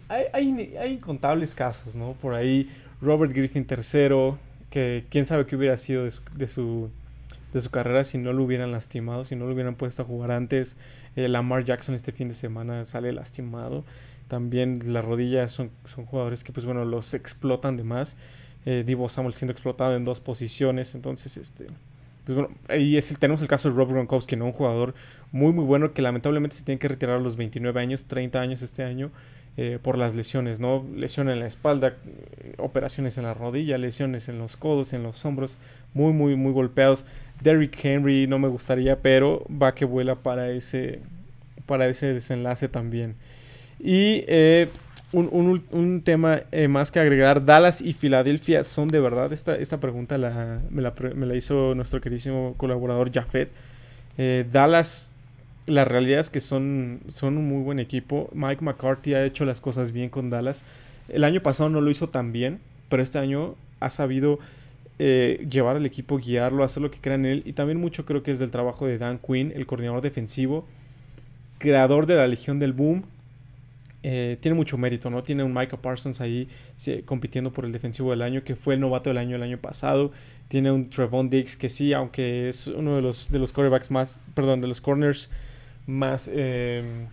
hay, 0.09 0.25
hay, 0.33 0.77
hay 0.77 0.93
incontables 0.93 1.57
casos, 1.57 1.97
¿no? 1.97 2.13
Por 2.13 2.35
ahí 2.35 2.69
Robert 3.03 3.33
Griffin 3.33 3.67
tercero, 3.67 4.39
que 4.71 5.05
quién 5.11 5.27
sabe 5.27 5.45
qué 5.45 5.57
hubiera 5.57 5.77
sido 5.77 6.05
de 6.05 6.13
su, 6.13 6.23
de 6.37 6.47
su, 6.47 6.91
de 7.53 7.61
su 7.61 7.71
carrera 7.71 8.05
si 8.05 8.17
no 8.17 8.33
lo 8.33 8.45
hubieran 8.45 8.71
lastimado, 8.73 9.25
si 9.25 9.35
no 9.37 9.47
lo 9.47 9.53
hubieran 9.53 9.75
puesto 9.75 10.03
a 10.03 10.05
jugar 10.05 10.31
antes. 10.31 10.77
Eh, 11.17 11.29
Lamar 11.29 11.65
Jackson 11.65 11.95
este 11.95 12.13
fin 12.13 12.29
de 12.29 12.35
semana 12.35 12.85
sale 12.87 13.13
lastimado. 13.13 13.85
También 14.29 14.79
las 14.87 15.05
rodillas 15.05 15.53
son, 15.53 15.71
son 15.85 16.07
jugadores 16.07 16.45
que 16.45 16.53
pues 16.53 16.65
bueno 16.65 16.85
los 16.85 17.13
explotan 17.13 17.77
de 17.77 17.85
más. 17.85 18.17
Eh, 18.65 18.85
Divo 18.87 19.09
Samuel 19.09 19.35
siendo 19.35 19.53
explotado 19.53 19.97
en 19.97 20.05
dos 20.05 20.21
posiciones. 20.21 20.95
Entonces, 20.95 21.37
este. 21.37 21.67
Pues 22.25 22.37
bueno, 22.37 22.51
ahí 22.69 22.97
es 22.97 23.11
el, 23.11 23.19
tenemos 23.19 23.43
el 23.43 23.49
caso 23.49 23.69
de 23.69 23.75
Rob 23.75 23.91
Gronkowski, 23.91 24.37
¿no? 24.37 24.47
Un 24.47 24.53
jugador 24.53 24.95
muy 25.33 25.53
muy 25.53 25.65
bueno 25.65 25.93
que 25.93 26.03
lamentablemente 26.03 26.55
se 26.55 26.63
tiene 26.63 26.79
que 26.79 26.87
retirar 26.87 27.17
a 27.17 27.21
los 27.21 27.35
29 27.35 27.81
años, 27.81 28.05
30 28.05 28.41
años 28.41 28.63
este 28.63 28.85
año. 28.85 29.11
Eh, 29.59 29.79
por 29.83 29.99
las 29.99 30.15
lesiones, 30.15 30.61
¿no? 30.61 30.83
Lesión 30.97 31.29
en 31.29 31.39
la 31.39 31.45
espalda, 31.45 31.95
operaciones 32.57 33.19
en 33.19 33.25
la 33.25 33.35
rodilla, 33.35 33.77
lesiones 33.77 34.31
en 34.31 34.39
los 34.39 34.57
codos, 34.57 34.95
en 34.95 35.03
los 35.03 35.23
hombros, 35.27 35.59
muy, 35.93 36.15
muy, 36.15 36.37
muy 36.37 36.53
golpeados. 36.53 37.05
Derrick 37.43 37.85
Henry 37.85 38.27
no 38.27 38.39
me 38.39 38.49
gustaría, 38.49 39.03
pero 39.03 39.45
va 39.51 39.75
que 39.75 39.85
vuela 39.85 40.15
para 40.15 40.51
ese, 40.51 41.01
para 41.67 41.87
ese 41.87 42.15
desenlace 42.15 42.69
también. 42.69 43.15
Y 43.79 44.25
eh, 44.27 44.69
un, 45.13 45.29
un, 45.31 45.63
un, 45.71 46.01
tema 46.01 46.41
eh, 46.51 46.69
más 46.69 46.91
que 46.91 47.01
agregar, 47.01 47.45
Dallas 47.45 47.83
y 47.83 47.93
Filadelfia 47.93 48.65
son 48.65 48.89
de 48.89 49.01
verdad, 49.01 49.35
esta, 49.35 49.55
esta 49.57 49.81
pregunta 49.81 50.17
la, 50.17 50.63
me, 50.71 50.81
la, 50.81 50.95
me, 51.15 51.27
la, 51.27 51.37
hizo 51.37 51.75
nuestro 51.75 52.01
queridísimo 52.01 52.55
colaborador 52.57 53.13
Jafet. 53.13 53.51
Dallas 54.51 55.12
la 55.67 55.85
realidad 55.85 56.21
es 56.21 56.31
que 56.31 56.41
son, 56.41 57.01
son 57.09 57.37
un 57.37 57.49
muy 57.49 57.63
buen 57.63 57.79
equipo. 57.79 58.29
Mike 58.33 58.65
McCarthy 58.65 59.15
ha 59.15 59.25
hecho 59.25 59.45
las 59.45 59.61
cosas 59.61 59.93
bien 59.93 60.11
con 60.11 60.31
Dallas. 60.31 60.65
El 61.09 61.25
año 61.25 61.43
pasado 61.43 61.71
no 61.71 61.81
lo 61.81 61.91
hizo 61.91 62.09
tan 62.09 62.33
bien, 62.33 62.61
pero 62.89 63.03
este 63.03 63.19
año 63.19 63.55
ha 63.81 63.91
sabido 63.91 64.39
eh, 64.99 65.47
llevar 65.51 65.77
al 65.77 65.87
equipo, 65.87 66.19
guiarlo, 66.19 66.65
hacer 66.65 66.83
lo 66.83 66.91
que 66.91 67.01
crea 67.01 67.15
en 67.15 67.27
él. 67.27 67.43
Y 67.45 67.53
también 67.53 67.79
mucho 67.79 68.05
creo 68.05 68.23
que 68.23 68.33
es 68.33 68.39
del 68.39 68.51
trabajo 68.51 68.87
de 68.87 68.99
Dan 68.99 69.19
Quinn, 69.19 69.53
el 69.55 69.67
coordinador 69.67 70.01
defensivo, 70.03 70.67
creador 71.59 72.07
de 72.07 72.17
la 72.17 72.27
Legión 72.27 72.59
del 72.59 72.73
Boom. 72.73 73.05
Eh, 74.05 74.37
tiene 74.41 74.57
mucho 74.57 74.77
mérito, 74.79 75.11
¿no? 75.11 75.23
Tiene 75.23 75.45
un 75.45 75.55
Micah 75.55 75.77
Parsons 75.77 76.21
ahí 76.21 76.49
compitiendo 77.05 77.53
por 77.53 77.65
el 77.65 77.71
defensivo 77.71 78.11
del 78.11 78.23
año, 78.23 78.43
que 78.43 78.57
fue 78.57 78.75
el 78.75 78.81
novato 78.81 79.11
del 79.11 79.19
año 79.19 79.37
el 79.37 79.45
año 79.45 79.59
pasado. 79.59 80.11
Tiene 80.49 80.73
un 80.73 80.91
Trevon 80.91 81.31
Diggs, 81.31 81.57
que 81.57 81.69
sí, 81.69 81.93
aunque 81.93 82.49
es 82.49 82.67
uno 82.67 82.97
de 82.97 83.03
los, 83.03 83.31
de 83.31 83.39
los 83.39 83.55
más, 83.93 84.19
perdón, 84.35 84.61
de 84.61 84.67
los 84.67 84.81
corners 84.81 85.31
más 85.87 86.31
eh, 86.33 87.07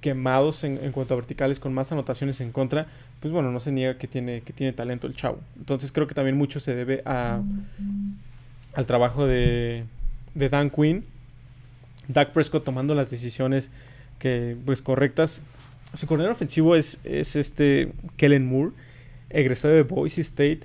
quemados 0.00 0.64
en, 0.64 0.82
en, 0.82 0.92
cuanto 0.92 1.14
a 1.14 1.16
verticales, 1.16 1.60
con 1.60 1.72
más 1.72 1.92
anotaciones 1.92 2.40
en 2.40 2.52
contra, 2.52 2.86
pues 3.20 3.32
bueno, 3.32 3.50
no 3.50 3.60
se 3.60 3.72
niega 3.72 3.98
que 3.98 4.06
tiene, 4.06 4.42
que 4.42 4.52
tiene 4.52 4.72
talento 4.72 5.06
el 5.06 5.14
chavo. 5.14 5.40
Entonces 5.58 5.92
creo 5.92 6.06
que 6.06 6.14
también 6.14 6.36
mucho 6.36 6.60
se 6.60 6.74
debe 6.74 7.02
a, 7.04 7.42
al 8.74 8.86
trabajo 8.86 9.26
de, 9.26 9.84
de 10.34 10.48
Dan 10.48 10.70
Quinn 10.70 11.04
Dak 12.08 12.32
Prescott 12.32 12.64
tomando 12.64 12.94
las 12.94 13.10
decisiones 13.10 13.70
que, 14.18 14.56
pues, 14.64 14.82
correctas. 14.82 15.44
Su 15.94 16.06
coordinador 16.06 16.32
ofensivo 16.32 16.74
es, 16.74 17.00
es 17.04 17.36
este 17.36 17.92
Kellen 18.16 18.46
Moore, 18.46 18.72
egresado 19.30 19.74
de 19.74 19.82
Boise 19.82 20.22
State, 20.22 20.60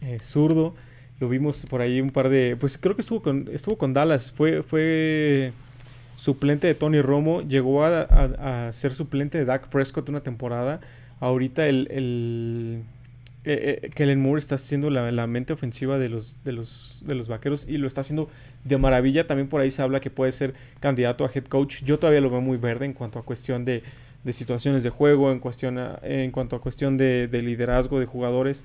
eh, 0.00 0.18
zurdo. 0.20 0.74
Lo 1.20 1.28
vimos 1.28 1.66
por 1.66 1.80
ahí 1.80 2.00
un 2.00 2.10
par 2.10 2.28
de. 2.28 2.56
Pues 2.58 2.78
creo 2.78 2.94
que 2.94 3.02
estuvo 3.02 3.22
con, 3.22 3.48
estuvo 3.52 3.76
con 3.76 3.92
Dallas. 3.92 4.30
Fue, 4.30 4.62
fue 4.62 5.52
suplente 6.18 6.66
de 6.66 6.74
Tony 6.74 7.00
Romo. 7.00 7.42
Llegó 7.42 7.84
a, 7.84 8.70
ser 8.72 8.92
suplente 8.92 9.38
de 9.38 9.44
Dak 9.44 9.68
Prescott 9.68 10.08
una 10.08 10.20
temporada. 10.20 10.80
Ahorita 11.20 11.66
el, 11.68 11.88
el 11.90 12.82
eh, 13.44 13.80
eh, 13.82 13.90
Kellen 13.94 14.20
Moore 14.20 14.40
está 14.40 14.56
haciendo 14.56 14.90
la, 14.90 15.26
mente 15.26 15.52
ofensiva 15.52 15.98
de 15.98 16.08
los, 16.08 16.42
de, 16.44 16.52
los, 16.52 17.02
de 17.06 17.14
los 17.14 17.28
vaqueros 17.28 17.68
y 17.68 17.78
lo 17.78 17.86
está 17.86 18.00
haciendo 18.00 18.28
de 18.64 18.78
maravilla. 18.78 19.26
También 19.26 19.48
por 19.48 19.60
ahí 19.60 19.70
se 19.70 19.80
habla 19.80 20.00
que 20.00 20.10
puede 20.10 20.32
ser 20.32 20.54
candidato 20.80 21.24
a 21.24 21.30
head 21.32 21.44
coach. 21.44 21.84
Yo 21.84 21.98
todavía 21.98 22.20
lo 22.20 22.30
veo 22.30 22.40
muy 22.40 22.58
verde 22.58 22.84
en 22.84 22.94
cuanto 22.94 23.20
a 23.20 23.24
cuestión 23.24 23.64
de, 23.64 23.84
de 24.24 24.32
situaciones 24.32 24.82
de 24.82 24.90
juego, 24.90 25.30
en, 25.30 25.38
cuestión 25.38 25.78
en 26.02 26.32
cuanto 26.32 26.56
a 26.56 26.60
cuestión 26.60 26.96
de, 26.96 27.28
de 27.28 27.42
liderazgo 27.42 28.00
de 28.00 28.06
jugadores 28.06 28.64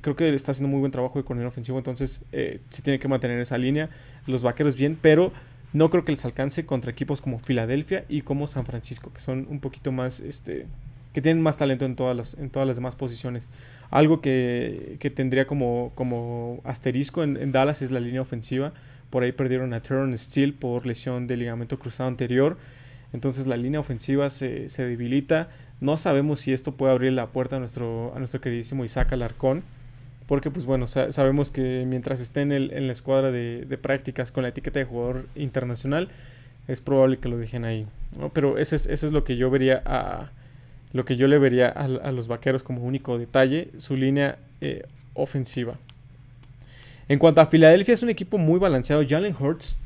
creo 0.00 0.14
que 0.14 0.32
está 0.34 0.52
haciendo 0.52 0.68
muy 0.68 0.80
buen 0.80 0.92
trabajo 0.92 1.18
de 1.18 1.24
coordinador 1.24 1.50
ofensivo, 1.50 1.78
entonces 1.78 2.22
eh, 2.32 2.60
se 2.68 2.82
tiene 2.82 2.98
que 2.98 3.08
mantener 3.08 3.40
esa 3.40 3.58
línea. 3.58 3.90
Los 4.26 4.42
vaqueros 4.42 4.76
bien, 4.76 4.96
pero 5.00 5.32
no 5.72 5.88
creo 5.90 6.04
que 6.04 6.12
les 6.12 6.24
alcance 6.24 6.66
contra 6.66 6.90
equipos 6.90 7.20
como 7.20 7.38
Filadelfia 7.38 8.04
y 8.08 8.22
como 8.22 8.46
San 8.46 8.66
Francisco, 8.66 9.12
que 9.12 9.20
son 9.20 9.46
un 9.48 9.60
poquito 9.60 9.92
más, 9.92 10.20
este, 10.20 10.66
que 11.12 11.22
tienen 11.22 11.42
más 11.42 11.56
talento 11.56 11.84
en 11.84 11.96
todas 11.96 12.16
las, 12.16 12.34
en 12.34 12.50
todas 12.50 12.66
las 12.66 12.76
demás 12.76 12.96
posiciones. 12.96 13.48
Algo 13.90 14.20
que, 14.20 14.98
tendría 15.14 15.46
como, 15.46 15.92
como 15.94 16.60
asterisco 16.64 17.22
en, 17.22 17.52
Dallas 17.52 17.82
es 17.82 17.90
la 17.90 18.00
línea 18.00 18.22
ofensiva. 18.22 18.72
Por 19.10 19.22
ahí 19.22 19.32
perdieron 19.32 19.72
a 19.74 19.82
Teron 19.82 20.16
Steele 20.16 20.52
por 20.52 20.86
lesión 20.86 21.26
de 21.26 21.36
ligamento 21.36 21.78
cruzado 21.78 22.08
anterior. 22.08 22.56
Entonces 23.12 23.46
la 23.46 23.56
línea 23.56 23.80
ofensiva 23.80 24.30
se, 24.30 24.68
se 24.68 24.84
debilita. 24.84 25.50
No 25.80 25.96
sabemos 25.96 26.40
si 26.40 26.52
esto 26.52 26.76
puede 26.76 26.92
abrir 26.92 27.12
la 27.12 27.28
puerta 27.28 27.56
a 27.56 27.58
nuestro, 27.58 28.12
a 28.14 28.18
nuestro 28.18 28.40
queridísimo 28.40 28.84
Isaac 28.84 29.12
Alarcón 29.12 29.62
porque 30.30 30.52
pues 30.52 30.64
bueno, 30.64 30.86
sabemos 30.86 31.50
que 31.50 31.84
mientras 31.88 32.20
esté 32.20 32.42
en, 32.42 32.52
el, 32.52 32.72
en 32.72 32.86
la 32.86 32.92
escuadra 32.92 33.32
de, 33.32 33.78
prácticas 33.82 34.30
con 34.30 34.44
la 34.44 34.50
etiqueta 34.50 34.78
de 34.78 34.84
jugador 34.84 35.26
internacional, 35.34 36.08
es 36.68 36.80
probable 36.80 37.16
que 37.16 37.28
lo 37.28 37.36
dejen 37.36 37.64
ahí. 37.64 37.84
Pero 38.32 38.56
ese 38.56 38.76
es, 38.76 38.86
es 38.86 39.10
lo 39.10 39.24
que 39.24 39.36
yo 39.36 39.50
vería 39.50 39.82
a 39.84 40.30
lo 40.92 41.04
que 41.04 41.16
yo 41.16 41.26
le 41.26 41.36
vería 41.40 41.66
a, 41.66 42.12
los 42.12 42.28
vaqueros 42.28 42.62
como 42.62 42.82
único 42.82 43.18
detalle, 43.18 43.72
su 43.78 43.96
línea 43.96 44.38
eh, 44.60 44.84
ofensiva. 45.14 45.74
En 47.08 47.18
cuanto 47.18 47.40
a 47.40 47.46
Filadelfia, 47.46 47.94
es 47.94 48.04
un 48.04 48.10
equipo 48.10 48.38
muy 48.38 48.60
balanceado. 48.60 49.02
Jalen 49.04 49.34
Hurts. 49.36 49.80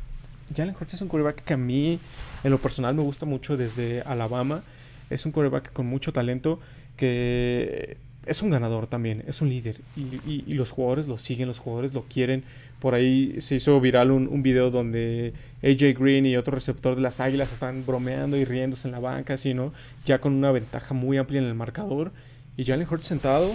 Jalen 0.55 0.75
Hurts 0.79 0.93
es 0.93 1.01
un 1.01 1.09
quarterback 1.09 1.43
que 1.43 1.55
a 1.55 1.57
mí, 1.57 1.99
en 2.45 2.51
lo 2.51 2.59
personal, 2.59 2.95
me 2.95 3.03
gusta 3.03 3.25
mucho 3.25 3.57
desde 3.57 4.03
Alabama. 4.03 4.63
Es 5.09 5.25
un 5.25 5.33
quarterback 5.33 5.73
con 5.73 5.87
mucho 5.87 6.13
talento 6.13 6.61
que 6.99 7.97
es 8.27 8.43
un 8.43 8.51
ganador 8.51 8.87
también, 8.87 9.25
es 9.27 9.41
un 9.43 9.49
líder 9.49 9.77
y, 9.97 10.55
los 10.55 10.71
jugadores 10.71 11.09
lo 11.09 11.19
siguen, 11.19 11.49
los 11.49 11.59
jugadores 11.59 11.95
lo 11.95 12.03
quieren. 12.03 12.45
Por 12.81 12.95
ahí 12.95 13.41
se 13.41 13.57
hizo 13.57 13.81
viral 13.81 14.11
un, 14.11 14.29
un, 14.29 14.43
video 14.43 14.71
donde 14.71 15.33
AJ 15.63 15.99
Green 15.99 16.27
y 16.27 16.37
otro 16.37 16.55
receptor 16.55 16.97
de 16.97 17.03
las 17.03 17.21
Águilas 17.21 17.53
están 17.53 17.85
bromeando 17.87 18.37
y 18.37 18.45
riéndose 18.45 18.89
en 18.89 18.93
la 18.93 19.01
banca, 19.01 19.35
así, 19.35 19.55
¿no? 19.55 19.73
Ya 20.05 20.21
con 20.21 20.33
una 20.33 20.53
ventaja 20.53 20.95
muy 20.95 21.17
amplia 21.17 21.41
en 21.41 21.47
el 21.47 21.55
marcador. 21.55 22.13
Y 22.57 22.65
Jalen 22.65 22.87
Hurts 22.89 23.07
sentado, 23.07 23.51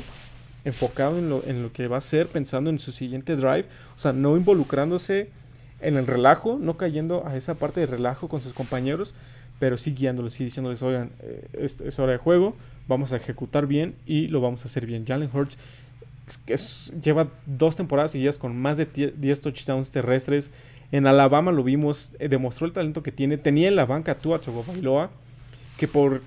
enfocado 0.66 1.18
en 1.20 1.30
lo, 1.30 1.44
en 1.46 1.64
lo 1.64 1.72
que 1.72 1.88
va 1.88 1.98
a 1.98 2.00
hacer, 2.00 2.28
pensando 2.28 2.70
en 2.70 2.80
su 2.80 2.92
siguiente 2.92 3.36
drive, 3.36 3.66
o 3.96 3.98
sea, 3.98 4.14
no 4.14 4.36
involucrándose 4.36 5.30
en 5.82 5.98
el 5.98 6.08
relajo, 6.08 6.58
no 6.60 6.78
cayendo 6.78 7.26
a 7.26 7.38
esa 7.38 7.56
parte 7.56 7.80
de 7.80 7.86
relajo 7.86 8.28
con 8.28 8.42
sus 8.42 8.54
compañeros, 8.54 9.14
pero 9.60 9.78
sí 9.78 9.94
guiándolos 9.94 10.40
y 10.40 10.46
diciéndoles, 10.46 10.82
oigan, 10.84 11.12
eh, 11.22 11.48
es, 11.54 12.00
hora 12.00 12.14
de 12.14 12.18
juego, 12.18 12.56
vamos 12.90 13.14
a 13.14 13.16
ejecutar 13.16 13.68
bien 13.68 13.96
y 14.06 14.28
lo 14.28 14.42
vamos 14.42 14.64
a 14.64 14.66
hacer 14.66 14.86
bien. 14.86 15.06
Jalen 15.06 15.30
Hurts 15.32 15.58
lleva 17.02 17.30
dos 17.46 17.76
temporadas 17.76 18.12
seguidas 18.12 18.38
con 18.38 18.58
más 18.58 18.78
de 18.78 18.86
10 18.86 19.42
touchdowns 19.42 19.92
terrestres. 19.92 20.52
En 20.92 21.08
Alabama 21.08 21.52
lo 21.52 21.64
vimos, 21.64 22.16
eh, 22.20 22.28
demostró 22.28 22.68
el 22.68 22.74
talento 22.74 23.04
que 23.04 23.12
tiene. 23.12 23.38
Tenía 23.38 23.68
en 23.68 23.76
la 23.76 23.86
banca 23.86 24.14
a 24.14 24.16
Tua 24.16 24.42
que 25.78 25.88
por, 25.88 26.22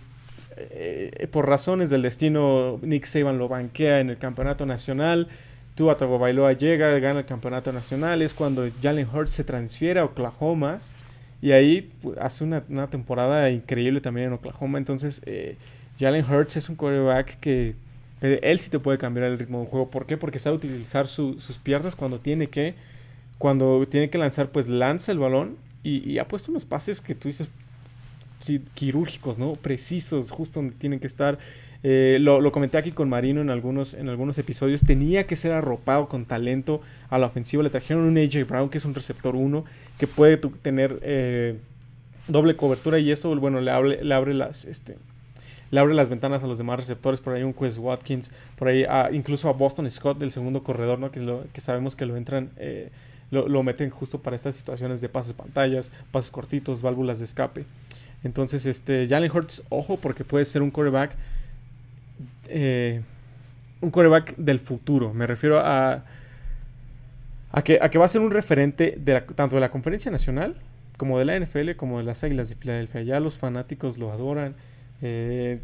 eh, 0.56 1.28
por 1.30 1.46
razones 1.46 1.90
del 1.90 2.02
destino 2.02 2.78
Nick 2.80 3.04
Saban 3.04 3.38
lo 3.38 3.48
banquea 3.48 4.00
en 4.00 4.08
el 4.08 4.18
campeonato 4.18 4.64
nacional. 4.64 5.28
Tua 5.74 5.94
Bailoa 5.94 6.52
llega, 6.52 6.96
gana 6.98 7.20
el 7.20 7.26
campeonato 7.26 7.72
nacional. 7.72 8.22
Es 8.22 8.34
cuando 8.34 8.68
Jalen 8.82 9.08
Hurts 9.12 9.32
se 9.32 9.44
transfiere 9.44 10.00
a 10.00 10.04
Oklahoma 10.04 10.80
y 11.40 11.50
ahí 11.50 11.90
pues, 12.00 12.16
hace 12.18 12.44
una, 12.44 12.62
temporada 12.88 13.50
increíble 13.50 14.00
también 14.00 14.28
en 14.28 14.32
Oklahoma. 14.34 14.78
Entonces, 14.78 15.22
eh, 15.26 15.56
Jalen 15.98 16.24
Hurts 16.24 16.56
es 16.56 16.68
un 16.68 16.76
quarterback 16.76 17.38
que 17.40 17.74
él 18.22 18.58
sí 18.58 18.70
te 18.70 18.78
puede 18.78 18.98
cambiar 18.98 19.26
el 19.26 19.38
ritmo 19.38 19.60
del 19.60 19.68
juego. 19.68 19.90
¿Por 19.90 20.06
qué? 20.06 20.16
Porque 20.16 20.38
sabe 20.38 20.56
utilizar 20.56 21.08
sus 21.08 21.58
piernas 21.62 21.96
cuando 21.96 22.20
tiene 22.20 22.48
que. 22.48 22.74
Cuando 23.38 23.84
tiene 23.88 24.08
que 24.08 24.18
lanzar, 24.18 24.50
pues 24.50 24.68
lanza 24.68 25.10
el 25.10 25.18
balón 25.18 25.56
y, 25.82 26.18
ha 26.18 26.28
puesto 26.28 26.52
unos 26.52 26.64
pases 26.64 27.00
que 27.00 27.16
tú 27.16 27.26
dices 27.26 27.48
quirúrgicos, 28.74 29.38
¿no? 29.38 29.54
Precisos, 29.54 30.30
justo 30.30 30.60
donde 30.60 30.74
tienen 30.76 31.00
que 31.00 31.08
estar. 31.08 31.38
Eh, 31.82 32.18
lo, 32.20 32.52
comenté 32.52 32.78
aquí 32.78 32.92
con 32.92 33.08
Marino 33.08 33.40
en 33.40 33.50
algunos, 33.50 33.94
en 33.94 34.08
algunos 34.08 34.38
episodios. 34.38 34.82
Tenía 34.82 35.26
que 35.26 35.34
ser 35.34 35.50
arropado 35.50 36.08
con 36.08 36.24
talento 36.24 36.80
a 37.10 37.18
la 37.18 37.26
ofensiva. 37.26 37.64
Le 37.64 37.70
trajeron 37.70 38.04
un 38.04 38.16
AJ 38.16 38.46
Brown, 38.46 38.68
que 38.68 38.78
es 38.78 38.84
un 38.84 38.94
receptor 38.94 39.34
1, 39.34 39.64
que 39.98 40.06
puede 40.06 40.36
tener 40.36 41.00
eh, 41.02 41.58
doble 42.28 42.54
cobertura 42.54 43.00
y 43.00 43.10
eso, 43.10 43.34
bueno, 43.36 43.60
le 43.60 43.72
abre, 43.72 44.04
le 44.04 44.14
abre 44.14 44.34
las. 44.34 44.66
Este, 44.66 44.96
le 45.72 45.80
abre 45.80 45.94
las 45.94 46.08
ventanas 46.08 46.44
a 46.44 46.46
los 46.46 46.58
demás 46.58 46.78
receptores, 46.78 47.20
por 47.20 47.34
ahí 47.34 47.42
un 47.42 47.52
Quest 47.52 47.78
Watkins, 47.78 48.30
por 48.56 48.68
ahí 48.68 48.86
incluso 49.12 49.48
a 49.48 49.52
Boston 49.52 49.90
Scott 49.90 50.18
del 50.18 50.30
segundo 50.30 50.62
corredor, 50.62 51.00
¿no? 51.00 51.10
que, 51.10 51.18
lo, 51.18 51.44
sabemos 51.54 51.96
que 51.96 52.06
lo 52.06 52.16
entran, 52.16 52.50
eh, 52.58 52.90
lo, 53.32 53.62
meten 53.64 53.90
justo 53.90 54.22
para 54.22 54.36
estas 54.36 54.54
situaciones 54.54 55.00
de 55.00 55.08
pases 55.08 55.32
pantallas, 55.32 55.90
pases 56.12 56.30
cortitos, 56.30 56.80
válvulas 56.80 57.18
de 57.18 57.24
escape. 57.24 57.64
Entonces, 58.22 58.66
este, 58.66 59.08
Jalen 59.08 59.32
Hurts, 59.32 59.64
ojo, 59.70 59.96
porque 59.96 60.22
puede 60.22 60.44
ser 60.44 60.62
un 60.62 60.70
quarterback 60.70 61.16
eh, 62.48 63.02
un 63.82 63.90
coreback 63.90 64.36
del 64.36 64.58
futuro. 64.58 65.12
Me 65.12 65.26
refiero 65.26 65.58
a, 65.58 66.04
a, 67.50 67.62
que, 67.62 67.78
a 67.82 67.90
que 67.90 67.98
va 67.98 68.06
a 68.06 68.08
ser 68.08 68.20
un 68.20 68.30
referente 68.30 68.96
de 68.98 69.20
tanto 69.20 69.56
de 69.56 69.60
la 69.60 69.70
conferencia 69.70 70.10
nacional 70.10 70.56
como 70.96 71.18
de 71.18 71.24
la 71.24 71.38
NFL, 71.38 71.72
como 71.76 71.98
de 71.98 72.04
las 72.04 72.22
Águilas 72.24 72.48
de 72.48 72.54
Filadelfia. 72.54 73.02
Ya 73.02 73.20
los 73.20 73.38
fanáticos 73.38 73.98
lo 73.98 74.12
adoran. 74.12 74.54
Eh, 75.02 75.60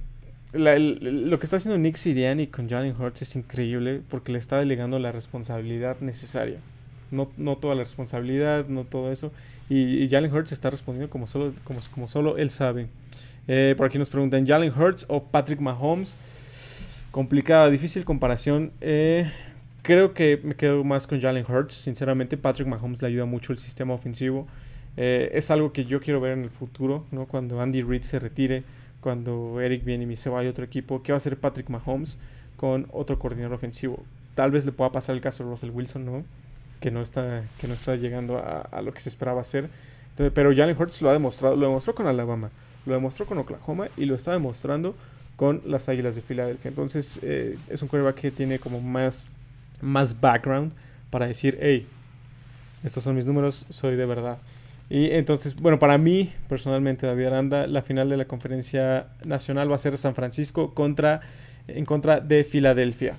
lo 0.52 1.38
que 1.38 1.46
está 1.46 1.56
haciendo 1.56 1.78
Nick 1.78 1.96
Siriani 1.96 2.46
con 2.46 2.68
Jalen 2.68 2.94
Hurts 2.98 3.22
es 3.22 3.36
increíble 3.36 4.02
porque 4.08 4.32
le 4.32 4.38
está 4.38 4.58
delegando 4.58 4.98
la 4.98 5.12
responsabilidad 5.12 6.00
necesaria. 6.00 6.58
No, 7.10 7.30
no 7.36 7.56
toda 7.56 7.74
la 7.74 7.84
responsabilidad, 7.84 8.66
no 8.68 8.84
todo 8.84 9.12
eso. 9.12 9.32
Y, 9.68 10.08
Jalen 10.08 10.32
Hurts 10.32 10.52
está 10.52 10.70
respondiendo 10.70 11.10
como 11.10 11.26
solo, 11.26 11.52
como, 11.64 11.80
como 11.92 12.08
solo 12.08 12.38
él 12.38 12.50
sabe. 12.50 12.88
Eh, 13.46 13.74
por 13.76 13.86
aquí 13.86 13.98
nos 13.98 14.10
preguntan, 14.10 14.46
¿Jalen 14.46 14.72
Hurts 14.72 15.06
o 15.08 15.22
Patrick 15.22 15.60
Mahomes? 15.60 16.16
Complicada, 17.10 17.68
difícil 17.70 18.04
comparación. 18.04 18.72
Eh, 18.80 19.30
creo 19.82 20.14
que 20.14 20.40
me 20.42 20.54
quedo 20.54 20.82
más 20.84 21.06
con 21.06 21.20
Jalen 21.20 21.44
Hurts. 21.46 21.74
Sinceramente, 21.74 22.38
Patrick 22.38 22.68
Mahomes 22.68 23.02
le 23.02 23.08
ayuda 23.08 23.26
mucho 23.26 23.52
el 23.52 23.58
sistema 23.58 23.94
ofensivo. 23.94 24.46
Es 24.96 25.52
algo 25.52 25.72
que 25.72 25.84
yo 25.84 26.00
quiero 26.00 26.20
ver 26.20 26.32
en 26.32 26.42
el 26.42 26.50
futuro, 26.50 27.06
¿no? 27.12 27.26
Cuando 27.26 27.60
Andy 27.60 27.82
Reid 27.82 28.02
se 28.02 28.18
retire, 28.18 28.64
cuando 29.00 29.60
Eric 29.60 29.84
viene 29.84 30.10
y 30.10 30.16
se 30.16 30.28
vaya 30.28 30.48
a 30.48 30.50
otro 30.50 30.64
equipo. 30.64 31.02
¿Qué 31.02 31.12
va 31.12 31.16
a 31.16 31.18
hacer 31.18 31.38
Patrick 31.38 31.68
Mahomes 31.68 32.18
con 32.56 32.88
otro 32.92 33.18
coordinador 33.18 33.54
ofensivo? 33.54 34.02
Tal 34.34 34.50
vez 34.50 34.64
le 34.66 34.72
pueda 34.72 34.92
pasar 34.92 35.14
el 35.14 35.20
caso 35.20 35.44
de 35.44 35.50
Russell 35.50 35.70
Wilson, 35.70 36.04
¿no? 36.04 36.24
Que 36.80 36.90
no 36.90 37.00
está, 37.00 37.44
que 37.60 37.68
no 37.68 37.74
está 37.74 37.96
llegando 37.96 38.38
a, 38.38 38.82
lo 38.82 38.92
que 38.92 39.00
se 39.00 39.08
esperaba 39.08 39.40
hacer. 39.40 39.68
pero 40.34 40.54
Jalen 40.54 40.76
Hurts 40.76 41.02
lo 41.02 41.10
ha 41.10 41.12
demostrado, 41.12 41.56
lo 41.56 41.66
demostró 41.66 41.94
con 41.94 42.06
Alabama, 42.06 42.50
lo 42.86 42.94
demostró 42.94 43.26
con 43.26 43.38
Oklahoma 43.38 43.88
y 43.96 44.04
lo 44.04 44.14
está 44.14 44.32
demostrando 44.32 44.94
con 45.36 45.62
las 45.64 45.88
Águilas 45.88 46.14
de 46.14 46.22
Filadelfia. 46.22 46.68
Entonces 46.68 47.20
eh, 47.22 47.56
es 47.68 47.82
un 47.82 47.88
quarterback 47.88 48.16
que 48.16 48.30
tiene 48.30 48.58
como 48.58 48.80
más, 48.80 49.30
más 49.80 50.20
background 50.20 50.72
para 51.10 51.26
decir, 51.26 51.58
hey, 51.60 51.86
estos 52.84 53.02
son 53.02 53.16
mis 53.16 53.26
números, 53.26 53.66
soy 53.68 53.96
de 53.96 54.06
verdad. 54.06 54.38
Y 54.90 55.10
entonces, 55.10 55.56
bueno, 55.56 55.78
para 55.78 55.98
mí, 55.98 56.30
personalmente, 56.48 57.06
David 57.06 57.26
Aranda, 57.26 57.66
la 57.66 57.82
final 57.82 58.08
de 58.08 58.16
la 58.16 58.24
conferencia 58.24 59.08
nacional 59.24 59.70
va 59.70 59.76
a 59.76 59.78
ser 59.78 59.96
San 59.98 60.14
Francisco 60.14 60.72
contra, 60.72 61.20
en 61.66 61.84
contra 61.84 62.20
de 62.20 62.44
Filadelfia. 62.44 63.16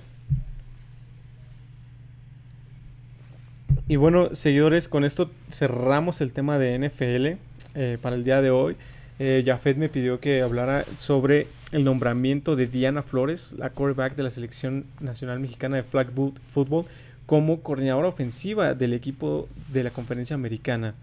Y 3.86 3.96
bueno, 3.96 4.34
seguidores, 4.34 4.88
con 4.88 5.04
esto 5.04 5.30
cerramos 5.50 6.20
el 6.20 6.32
tema 6.32 6.58
de 6.58 6.78
NFL 6.78 7.38
eh, 7.74 7.98
para 8.00 8.16
el 8.16 8.24
día 8.24 8.40
de 8.40 8.50
hoy 8.50 8.76
eh, 9.22 9.44
Jafet 9.44 9.76
me 9.76 9.90
pidió 9.90 10.18
que 10.18 10.40
hablara 10.40 10.82
sobre 10.96 11.46
el 11.72 11.84
nombramiento 11.84 12.56
de 12.56 12.66
Diana 12.66 13.02
Flores, 13.02 13.54
la 13.58 13.68
quarterback 13.68 14.16
de 14.16 14.22
la 14.22 14.30
selección 14.30 14.86
nacional 14.98 15.40
mexicana 15.40 15.76
de 15.76 15.82
flag 15.82 16.08
football, 16.46 16.86
como 17.26 17.60
coordinadora 17.60 18.08
ofensiva 18.08 18.72
del 18.72 18.94
equipo 18.94 19.46
de 19.68 19.84
la 19.84 19.90
conferencia 19.90 20.32
americana. 20.32 20.94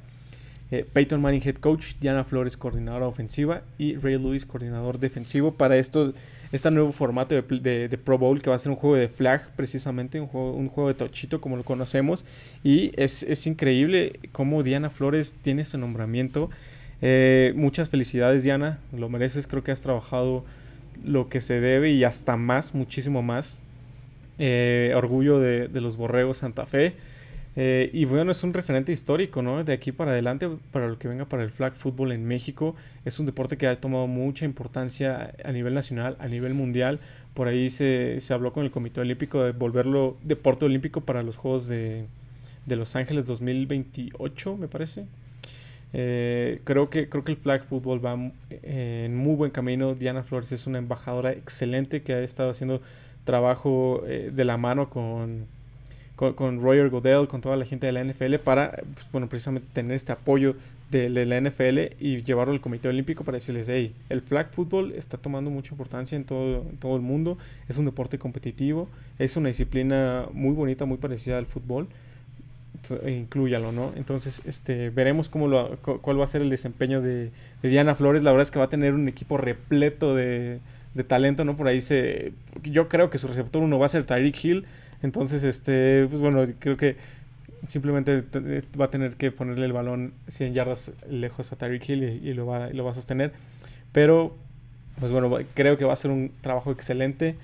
Eh, 0.70 0.86
Peyton 0.92 1.22
Manning, 1.22 1.42
head 1.46 1.56
coach, 1.56 1.94
Diana 2.02 2.26
Flores, 2.26 2.58
coordinadora 2.58 3.08
ofensiva, 3.08 3.62
y 3.78 3.96
Ray 3.96 4.18
Lewis, 4.18 4.46
coordinador 4.46 5.00
defensivo, 5.00 5.54
para 5.54 5.78
esto, 5.78 6.14
este 6.52 6.72
nuevo 6.72 6.92
formato 6.92 7.36
de, 7.36 8.00
Pro 8.04 8.18
Bowl, 8.18 8.42
que 8.42 8.50
va 8.50 8.58
a 8.58 8.60
ser 8.60 8.72
un 8.72 8.76
juego 8.76 8.98
de 8.98 9.08
flag, 9.08 9.50
precisamente, 9.56 10.20
un 10.20 10.28
juego, 10.28 10.52
un 10.54 10.68
juego 10.68 10.90
de 10.90 10.96
tochito, 10.96 11.40
como 11.40 11.56
lo 11.56 11.64
conocemos. 11.64 12.26
Y 12.64 12.92
es, 13.02 13.24
es 13.24 13.48
increíble 13.48 14.20
cómo 14.34 14.62
Diana 14.62 14.90
Flores 14.90 15.38
tiene 15.42 15.64
su 15.64 15.78
nombramiento. 15.78 16.50
Eh, 17.02 17.54
muchas 17.56 17.90
felicidades, 17.90 18.44
Diana, 18.44 18.80
lo 18.92 19.08
mereces, 19.08 19.48
creo 19.48 19.64
que 19.64 19.72
has 19.72 19.82
trabajado 19.82 20.44
lo 21.02 21.30
que 21.30 21.40
se 21.40 21.62
debe 21.62 21.92
y 21.92 22.04
hasta 22.04 22.36
más, 22.36 22.76
muchísimo 22.76 23.22
más. 23.22 23.60
Eh, 24.40 24.92
orgullo 24.96 25.40
de, 25.40 25.70
de 25.70 25.82
los 25.82 25.96
Borregos 25.96 26.40
Santa 26.40 26.66
Fe. 26.66 26.96
Eh, 27.60 27.89
y 27.91 28.06
bueno, 28.06 28.32
es 28.32 28.43
un 28.43 28.54
referente 28.54 28.91
histórico, 28.91 29.41
¿no? 29.41 29.63
De 29.63 29.74
aquí 29.74 29.91
para 29.91 30.12
adelante, 30.12 30.48
para 30.72 30.88
lo 30.88 31.00
que 31.00 31.08
venga 31.08 31.26
para 31.26 31.41
el 31.41 31.50
flag 31.50 31.74
football 31.74 32.12
en 32.12 32.24
México, 32.24 32.76
es 33.04 33.20
un 33.20 33.26
deporte 33.26 33.58
que 33.58 33.65
ha 33.65 33.82
tomado 33.82 34.06
mucha 34.06 34.46
importancia 34.46 35.34
a 35.43 35.52
nivel 35.52 35.74
nacional, 35.74 36.17
a 36.20 36.28
nivel 36.28 36.54
mundial. 36.54 37.00
Por 37.34 37.48
ahí 37.48 37.72
se, 37.72 38.20
se 38.20 38.32
habló 38.36 38.54
con 38.54 38.63
el 38.63 38.70
Comité 38.70 39.02
Olímpico 39.02 39.41
de 39.41 39.54
volverlo 39.54 40.17
deporte 40.22 40.65
olímpico 40.65 41.02
para 41.02 41.24
los 41.24 41.36
Juegos 41.36 41.67
de, 41.67 42.06
de 42.67 42.76
Los 42.76 42.96
Ángeles 42.96 43.26
2028, 43.26 44.56
me 44.56 44.67
parece. 44.67 45.08
Eh, 45.93 46.62
creo, 46.63 46.91
que, 46.91 47.10
creo 47.10 47.24
que 47.24 47.32
el 47.32 47.38
flag 47.39 47.63
football 47.63 48.06
va 48.06 48.34
eh, 48.52 49.06
en 49.08 49.17
muy 49.17 49.34
buen 49.34 49.50
camino. 49.50 49.96
Diana 49.96 50.22
Flores 50.22 50.52
es 50.52 50.67
una 50.67 50.78
embajadora 50.78 51.32
excelente 51.32 52.04
que 52.04 52.13
ha 52.13 52.22
estado 52.22 52.52
haciendo 52.52 52.84
trabajo 53.26 54.04
de 54.06 54.46
la 54.46 54.58
mano 54.58 54.89
con 54.89 55.48
con, 56.18 56.60
Roger 56.60 56.90
Godell, 56.90 57.28
con 57.28 57.42
toda 57.42 57.56
la 57.56 57.66
gente 57.66 57.86
de 57.86 57.94
la 57.94 58.04
NFL 58.04 58.36
para, 58.44 58.72
pues, 58.72 59.08
bueno, 59.12 59.30
precisamente 59.30 59.68
tener 59.72 59.96
este 59.96 60.12
apoyo 60.12 60.56
de, 60.90 61.10
la 61.10 61.40
NFL 61.40 61.96
y 62.00 62.24
llevarlo 62.24 62.54
al 62.54 62.60
Comité 62.60 62.88
Olímpico 62.90 63.24
para 63.24 63.36
decirles, 63.36 63.70
hey, 63.70 63.94
el 64.10 64.22
flag 64.22 64.50
football 64.50 64.94
está 64.94 65.18
tomando 65.18 65.52
mucha 65.52 65.74
importancia 65.74 66.16
en 66.16 66.24
todo, 66.24 66.66
todo 66.80 66.96
el 66.96 67.04
mundo, 67.04 67.38
es 67.70 67.78
un 67.78 67.86
deporte 67.86 68.18
competitivo, 68.18 68.90
es 69.20 69.38
una 69.38 69.50
disciplina 69.50 70.26
muy 70.34 70.54
bonita, 70.54 70.86
muy 70.86 70.98
parecida 70.98 71.38
al 71.38 71.46
fútbol, 71.46 71.88
e 73.04 73.12
incluyalo, 73.12 73.72
¿no? 73.72 73.92
Entonces, 73.96 74.42
este, 74.46 74.90
veremos 74.90 75.30
cómo 75.30 75.48
lo, 75.48 75.78
cuál 75.78 76.20
va 76.20 76.24
a 76.24 76.28
ser 76.28 76.42
el 76.42 76.50
desempeño 76.50 77.00
de, 77.02 77.32
de, 77.62 77.70
Diana 77.70 77.96
Flores. 77.96 78.24
La 78.24 78.32
verdad 78.32 78.44
es 78.44 78.52
que 78.52 78.60
va 78.60 78.66
a 78.66 78.70
tener 78.70 78.94
un 78.94 79.08
equipo 79.08 79.38
repleto 79.38 80.16
de, 80.16 80.60
de 80.94 81.04
talento, 81.04 81.44
¿no? 81.44 81.56
Por 81.56 81.68
ahí 81.68 81.82
se, 81.82 82.34
yo 82.64 82.88
creo 82.88 83.10
que 83.10 83.18
su 83.18 83.28
receptor 83.28 83.62
uno 83.62 83.78
va 83.78 83.86
a 83.86 83.90
ser 83.90 84.06
Tyreek 84.06 84.44
Hill 84.44 84.66
entonces, 85.04 85.44
este, 85.44 86.08
pues 86.10 86.22
bueno, 86.22 86.46
creo 86.60 86.78
que 86.78 86.96
simplemente 87.66 88.24
va 88.80 88.86
a 88.86 88.90
tener 88.90 89.16
que 89.16 89.32
ponerle 89.32 89.66
el 89.66 89.74
balón 89.74 90.14
100 90.28 90.54
yardas 90.54 90.94
lejos 91.10 91.52
a 91.52 91.56
Tyreek 91.56 91.90
Hill 91.90 92.04
y, 92.04 92.34
lo 92.34 92.46
va, 92.46 92.70
lo 92.70 92.84
va 92.84 92.92
a 92.92 92.94
sostener. 92.94 93.34
Pero, 93.92 94.36
pues 95.00 95.12
bueno, 95.12 95.36
creo 95.54 95.78
que 95.78 95.86
va 95.86 95.94
a 95.94 95.98
ser 95.98 96.12
un 96.12 96.32
trabajo 96.42 96.72
excelente. 96.72 97.36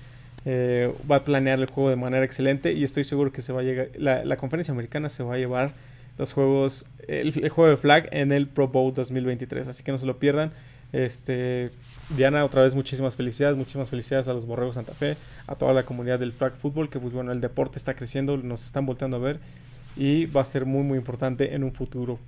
Eh, 0.46 0.92
va 1.10 1.16
a 1.16 1.24
planear 1.24 1.58
el 1.58 1.66
juego 1.66 1.90
de 1.90 1.96
manera 1.96 2.24
excelente 2.24 2.72
y 2.72 2.84
estoy 2.84 3.04
seguro 3.04 3.32
que 3.32 3.40
se 3.40 3.52
va 3.52 3.60
a 3.60 3.64
llegar, 3.64 3.88
la, 3.96 4.36
conferencia 4.36 4.72
americana 4.72 5.08
se 5.08 5.22
va 5.22 5.36
a 5.36 5.38
llevar 5.38 5.72
los 6.18 6.34
juegos, 6.34 6.86
el, 7.08 7.48
juego 7.48 7.70
de 7.70 7.78
flag 7.78 8.08
en 8.12 8.30
el 8.30 8.46
Pro 8.46 8.68
Bowl 8.68 8.92
2023, 8.92 9.68
así 9.68 9.82
que 9.82 9.90
no 9.90 9.98
se 9.98 10.06
lo 10.06 10.18
pierdan. 10.18 10.52
Este, 10.94 11.72
Diana, 12.16 12.44
otra 12.44 12.62
vez 12.62 12.76
muchísimas 12.76 13.16
felicidades, 13.16 13.56
muchísimas 13.56 13.90
felicidades 13.90 14.28
a 14.28 14.32
los 14.32 14.46
Borregos 14.46 14.76
Santa 14.76 14.92
Fe, 14.92 15.16
a 15.48 15.56
toda 15.56 15.72
la 15.72 15.82
comunidad 15.82 16.20
del 16.20 16.32
flag 16.32 16.52
football, 16.52 16.88
que 16.88 17.00
pues 17.00 17.12
bueno, 17.12 17.32
el 17.32 17.40
deporte 17.40 17.78
está 17.78 17.94
creciendo, 17.94 18.36
nos 18.36 18.64
están 18.64 18.86
volteando 18.86 19.16
a 19.16 19.20
ver 19.20 19.40
y 19.96 20.26
va 20.26 20.42
a 20.42 20.44
ser 20.44 20.66
muy 20.66 20.84
muy 20.84 20.96
importante 20.96 21.52
en 21.54 21.64
un 21.64 21.72
futuro. 21.72 22.20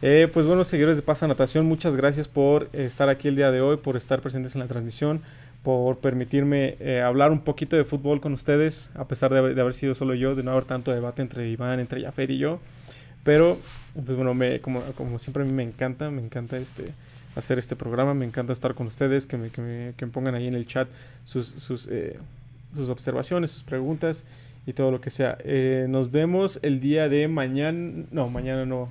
Eh, 0.00 0.26
pues 0.32 0.46
bueno, 0.46 0.64
seguidores 0.64 0.96
de 0.96 1.02
Pasa 1.02 1.26
Natación, 1.26 1.66
muchas 1.66 1.96
gracias 1.96 2.28
por 2.28 2.70
estar 2.72 3.10
aquí 3.10 3.28
el 3.28 3.36
día 3.36 3.50
de 3.50 3.60
hoy, 3.60 3.76
por 3.76 3.94
estar 3.94 4.22
presentes 4.22 4.54
en 4.54 4.62
la 4.62 4.68
transmisión, 4.68 5.20
por 5.62 5.98
permitirme 5.98 6.76
eh, 6.80 7.02
hablar 7.02 7.30
un 7.30 7.40
poquito 7.40 7.76
de 7.76 7.84
fútbol 7.84 8.22
con 8.22 8.32
ustedes, 8.32 8.90
a 8.94 9.06
pesar 9.06 9.32
de 9.32 9.60
haber, 9.60 9.74
sido 9.74 9.94
solo 9.94 10.14
yo, 10.14 10.34
de 10.34 10.42
no 10.42 10.52
haber 10.52 10.64
tanto 10.64 10.92
debate 10.92 11.20
entre 11.20 11.50
Iván, 11.50 11.78
entre 11.78 12.00
Jaffer 12.00 12.30
y 12.30 12.38
yo. 12.38 12.58
Pero, 13.22 13.58
pues 13.92 14.16
bueno, 14.16 14.32
me, 14.32 14.60
como, 14.60 14.80
como 14.94 15.18
siempre 15.18 15.42
a 15.42 15.46
mí 15.46 15.52
me 15.52 15.64
encanta, 15.64 16.10
me 16.10 16.22
encanta 16.22 16.56
este 16.56 16.94
hacer 17.36 17.58
este 17.58 17.76
programa. 17.76 18.14
Me 18.14 18.26
encanta 18.26 18.52
estar 18.52 18.74
con 18.74 18.86
ustedes, 18.86 19.26
que 19.26 19.36
me, 19.36 19.50
que 19.50 19.60
me, 19.60 19.94
que 19.96 20.06
me 20.06 20.12
pongan 20.12 20.34
ahí 20.34 20.46
en 20.46 20.54
el 20.54 20.66
chat 20.66 20.88
sus, 21.24 21.46
sus, 21.46 21.88
eh, 21.88 22.18
sus, 22.74 22.88
observaciones, 22.90 23.50
sus 23.50 23.64
preguntas 23.64 24.24
y 24.66 24.72
todo 24.72 24.90
lo 24.90 25.00
que 25.00 25.10
sea. 25.10 25.38
Eh, 25.44 25.86
nos 25.88 26.10
vemos 26.10 26.60
el 26.62 26.80
día 26.80 27.08
de 27.08 27.28
mañana. 27.28 28.04
No, 28.10 28.28
mañana 28.28 28.66
no. 28.66 28.88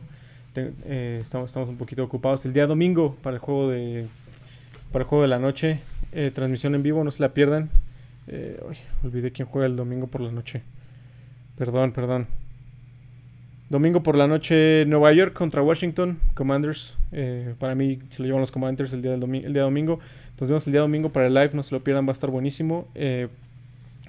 Eh, 0.56 1.20
estamos, 1.22 1.50
estamos 1.50 1.70
un 1.70 1.78
poquito 1.78 2.04
ocupados. 2.04 2.46
El 2.46 2.54
día 2.54 2.68
domingo 2.68 3.16
para 3.22 3.36
el 3.36 3.40
juego 3.40 3.70
de, 3.70 4.08
para 4.92 5.04
el 5.04 5.10
juego 5.10 5.22
de 5.22 5.28
la 5.28 5.40
noche. 5.40 5.80
transmisión 6.34 6.74
en 6.76 6.84
vivo, 6.84 7.04
no 7.04 7.12
se 7.12 7.22
la 7.22 7.34
pierdan. 7.34 7.70
olvidé 9.04 9.32
quién 9.32 9.48
juega 9.48 9.68
el 9.68 9.76
domingo 9.76 10.08
por 10.08 10.22
la 10.22 10.32
noche. 10.32 10.64
Perdón, 11.58 11.92
perdón. 11.92 12.28
Domingo 13.70 14.02
por 14.02 14.18
la 14.18 14.28
noche, 14.28 14.86
Nueva 14.86 15.12
York 15.12 15.34
contra 15.34 15.62
Washington, 15.62 16.20
Commanders. 16.36 16.98
Eh, 17.12 17.54
para 17.60 17.76
mí 17.76 18.00
se 18.08 18.22
lo 18.22 18.26
llevan 18.26 18.40
los 18.40 18.52
Commanders 18.52 18.94
el 18.94 19.02
día, 19.02 19.12
del 19.12 19.24
el 19.44 19.52
día 19.52 19.64
domingo. 19.64 20.00
Entonces 20.30 20.48
vemos 20.48 20.66
el 20.68 20.72
día 20.72 20.82
domingo 20.82 21.10
para 21.10 21.28
el 21.28 21.34
live, 21.34 21.50
no 21.54 21.64
se 21.64 21.76
lo 21.76 21.84
pierdan, 21.84 22.06
va 22.06 22.10
a 22.10 22.14
estar 22.14 22.30
buenísimo. 22.30 22.88
Eh, 22.96 23.28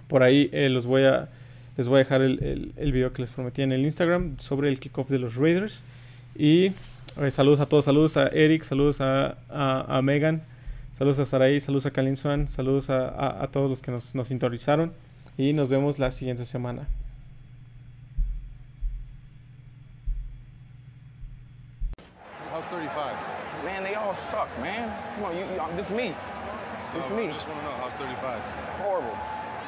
por 0.07 0.23
ahí 0.23 0.49
eh, 0.53 0.69
los 0.69 0.87
voy 0.87 1.03
a, 1.03 1.29
les 1.77 1.89
voy 1.89 1.97
a 1.97 1.99
dejar 1.99 2.23
el, 2.23 2.73
el, 2.77 2.93
video 2.93 3.13
que 3.13 3.21
les 3.21 3.33
prometí 3.33 3.63
en 3.63 3.73
el 3.73 3.83
Instagram 3.83 4.39
sobre 4.39 4.69
el 4.69 4.79
kickoff 4.79 5.11
de 5.11 5.19
los 5.19 5.35
Raiders. 5.35 5.83
Y 6.37 6.71
saludos 7.31 7.59
a 7.59 7.67
todos, 7.67 7.85
saludos 7.85 8.17
a 8.17 8.29
Eric, 8.29 8.63
saludos 8.63 9.01
a, 9.01 9.39
a, 9.49 10.01
Megan, 10.03 10.43
saludos 10.93 11.19
a 11.19 11.27
Saraí, 11.27 11.59
saludos 11.59 11.85
a 11.87 11.91
Kalin 11.91 12.17
Swan, 12.17 12.47
saludos 12.47 12.91
a, 12.91 13.43
a, 13.43 13.49
todos 13.49 13.69
los 13.69 13.83
que 13.83 13.91
nos, 13.91 14.15
nos 14.15 14.29
sintonizaron. 14.29 14.93
Y 15.37 15.53
nos 15.53 15.69
vemos 15.69 15.99
la 15.99 16.13
siguiente 16.13 16.45
semana. 16.45 16.87
Suck, 25.89 25.97
man. 25.97 26.15
Come 26.25 26.49
on, 26.49 26.59
you, 26.59 26.69
you, 26.69 26.85
this 26.93 27.01
me. 27.01 27.01
This 27.01 27.11
no, 27.11 27.17
me. 27.17 27.29
I 27.29 27.33
just 27.33 27.49
want 27.49 27.61
to 27.61 27.67
know 27.67 27.77
how's 27.77 27.95
35. 27.95 28.43
Horrible. 28.45 28.58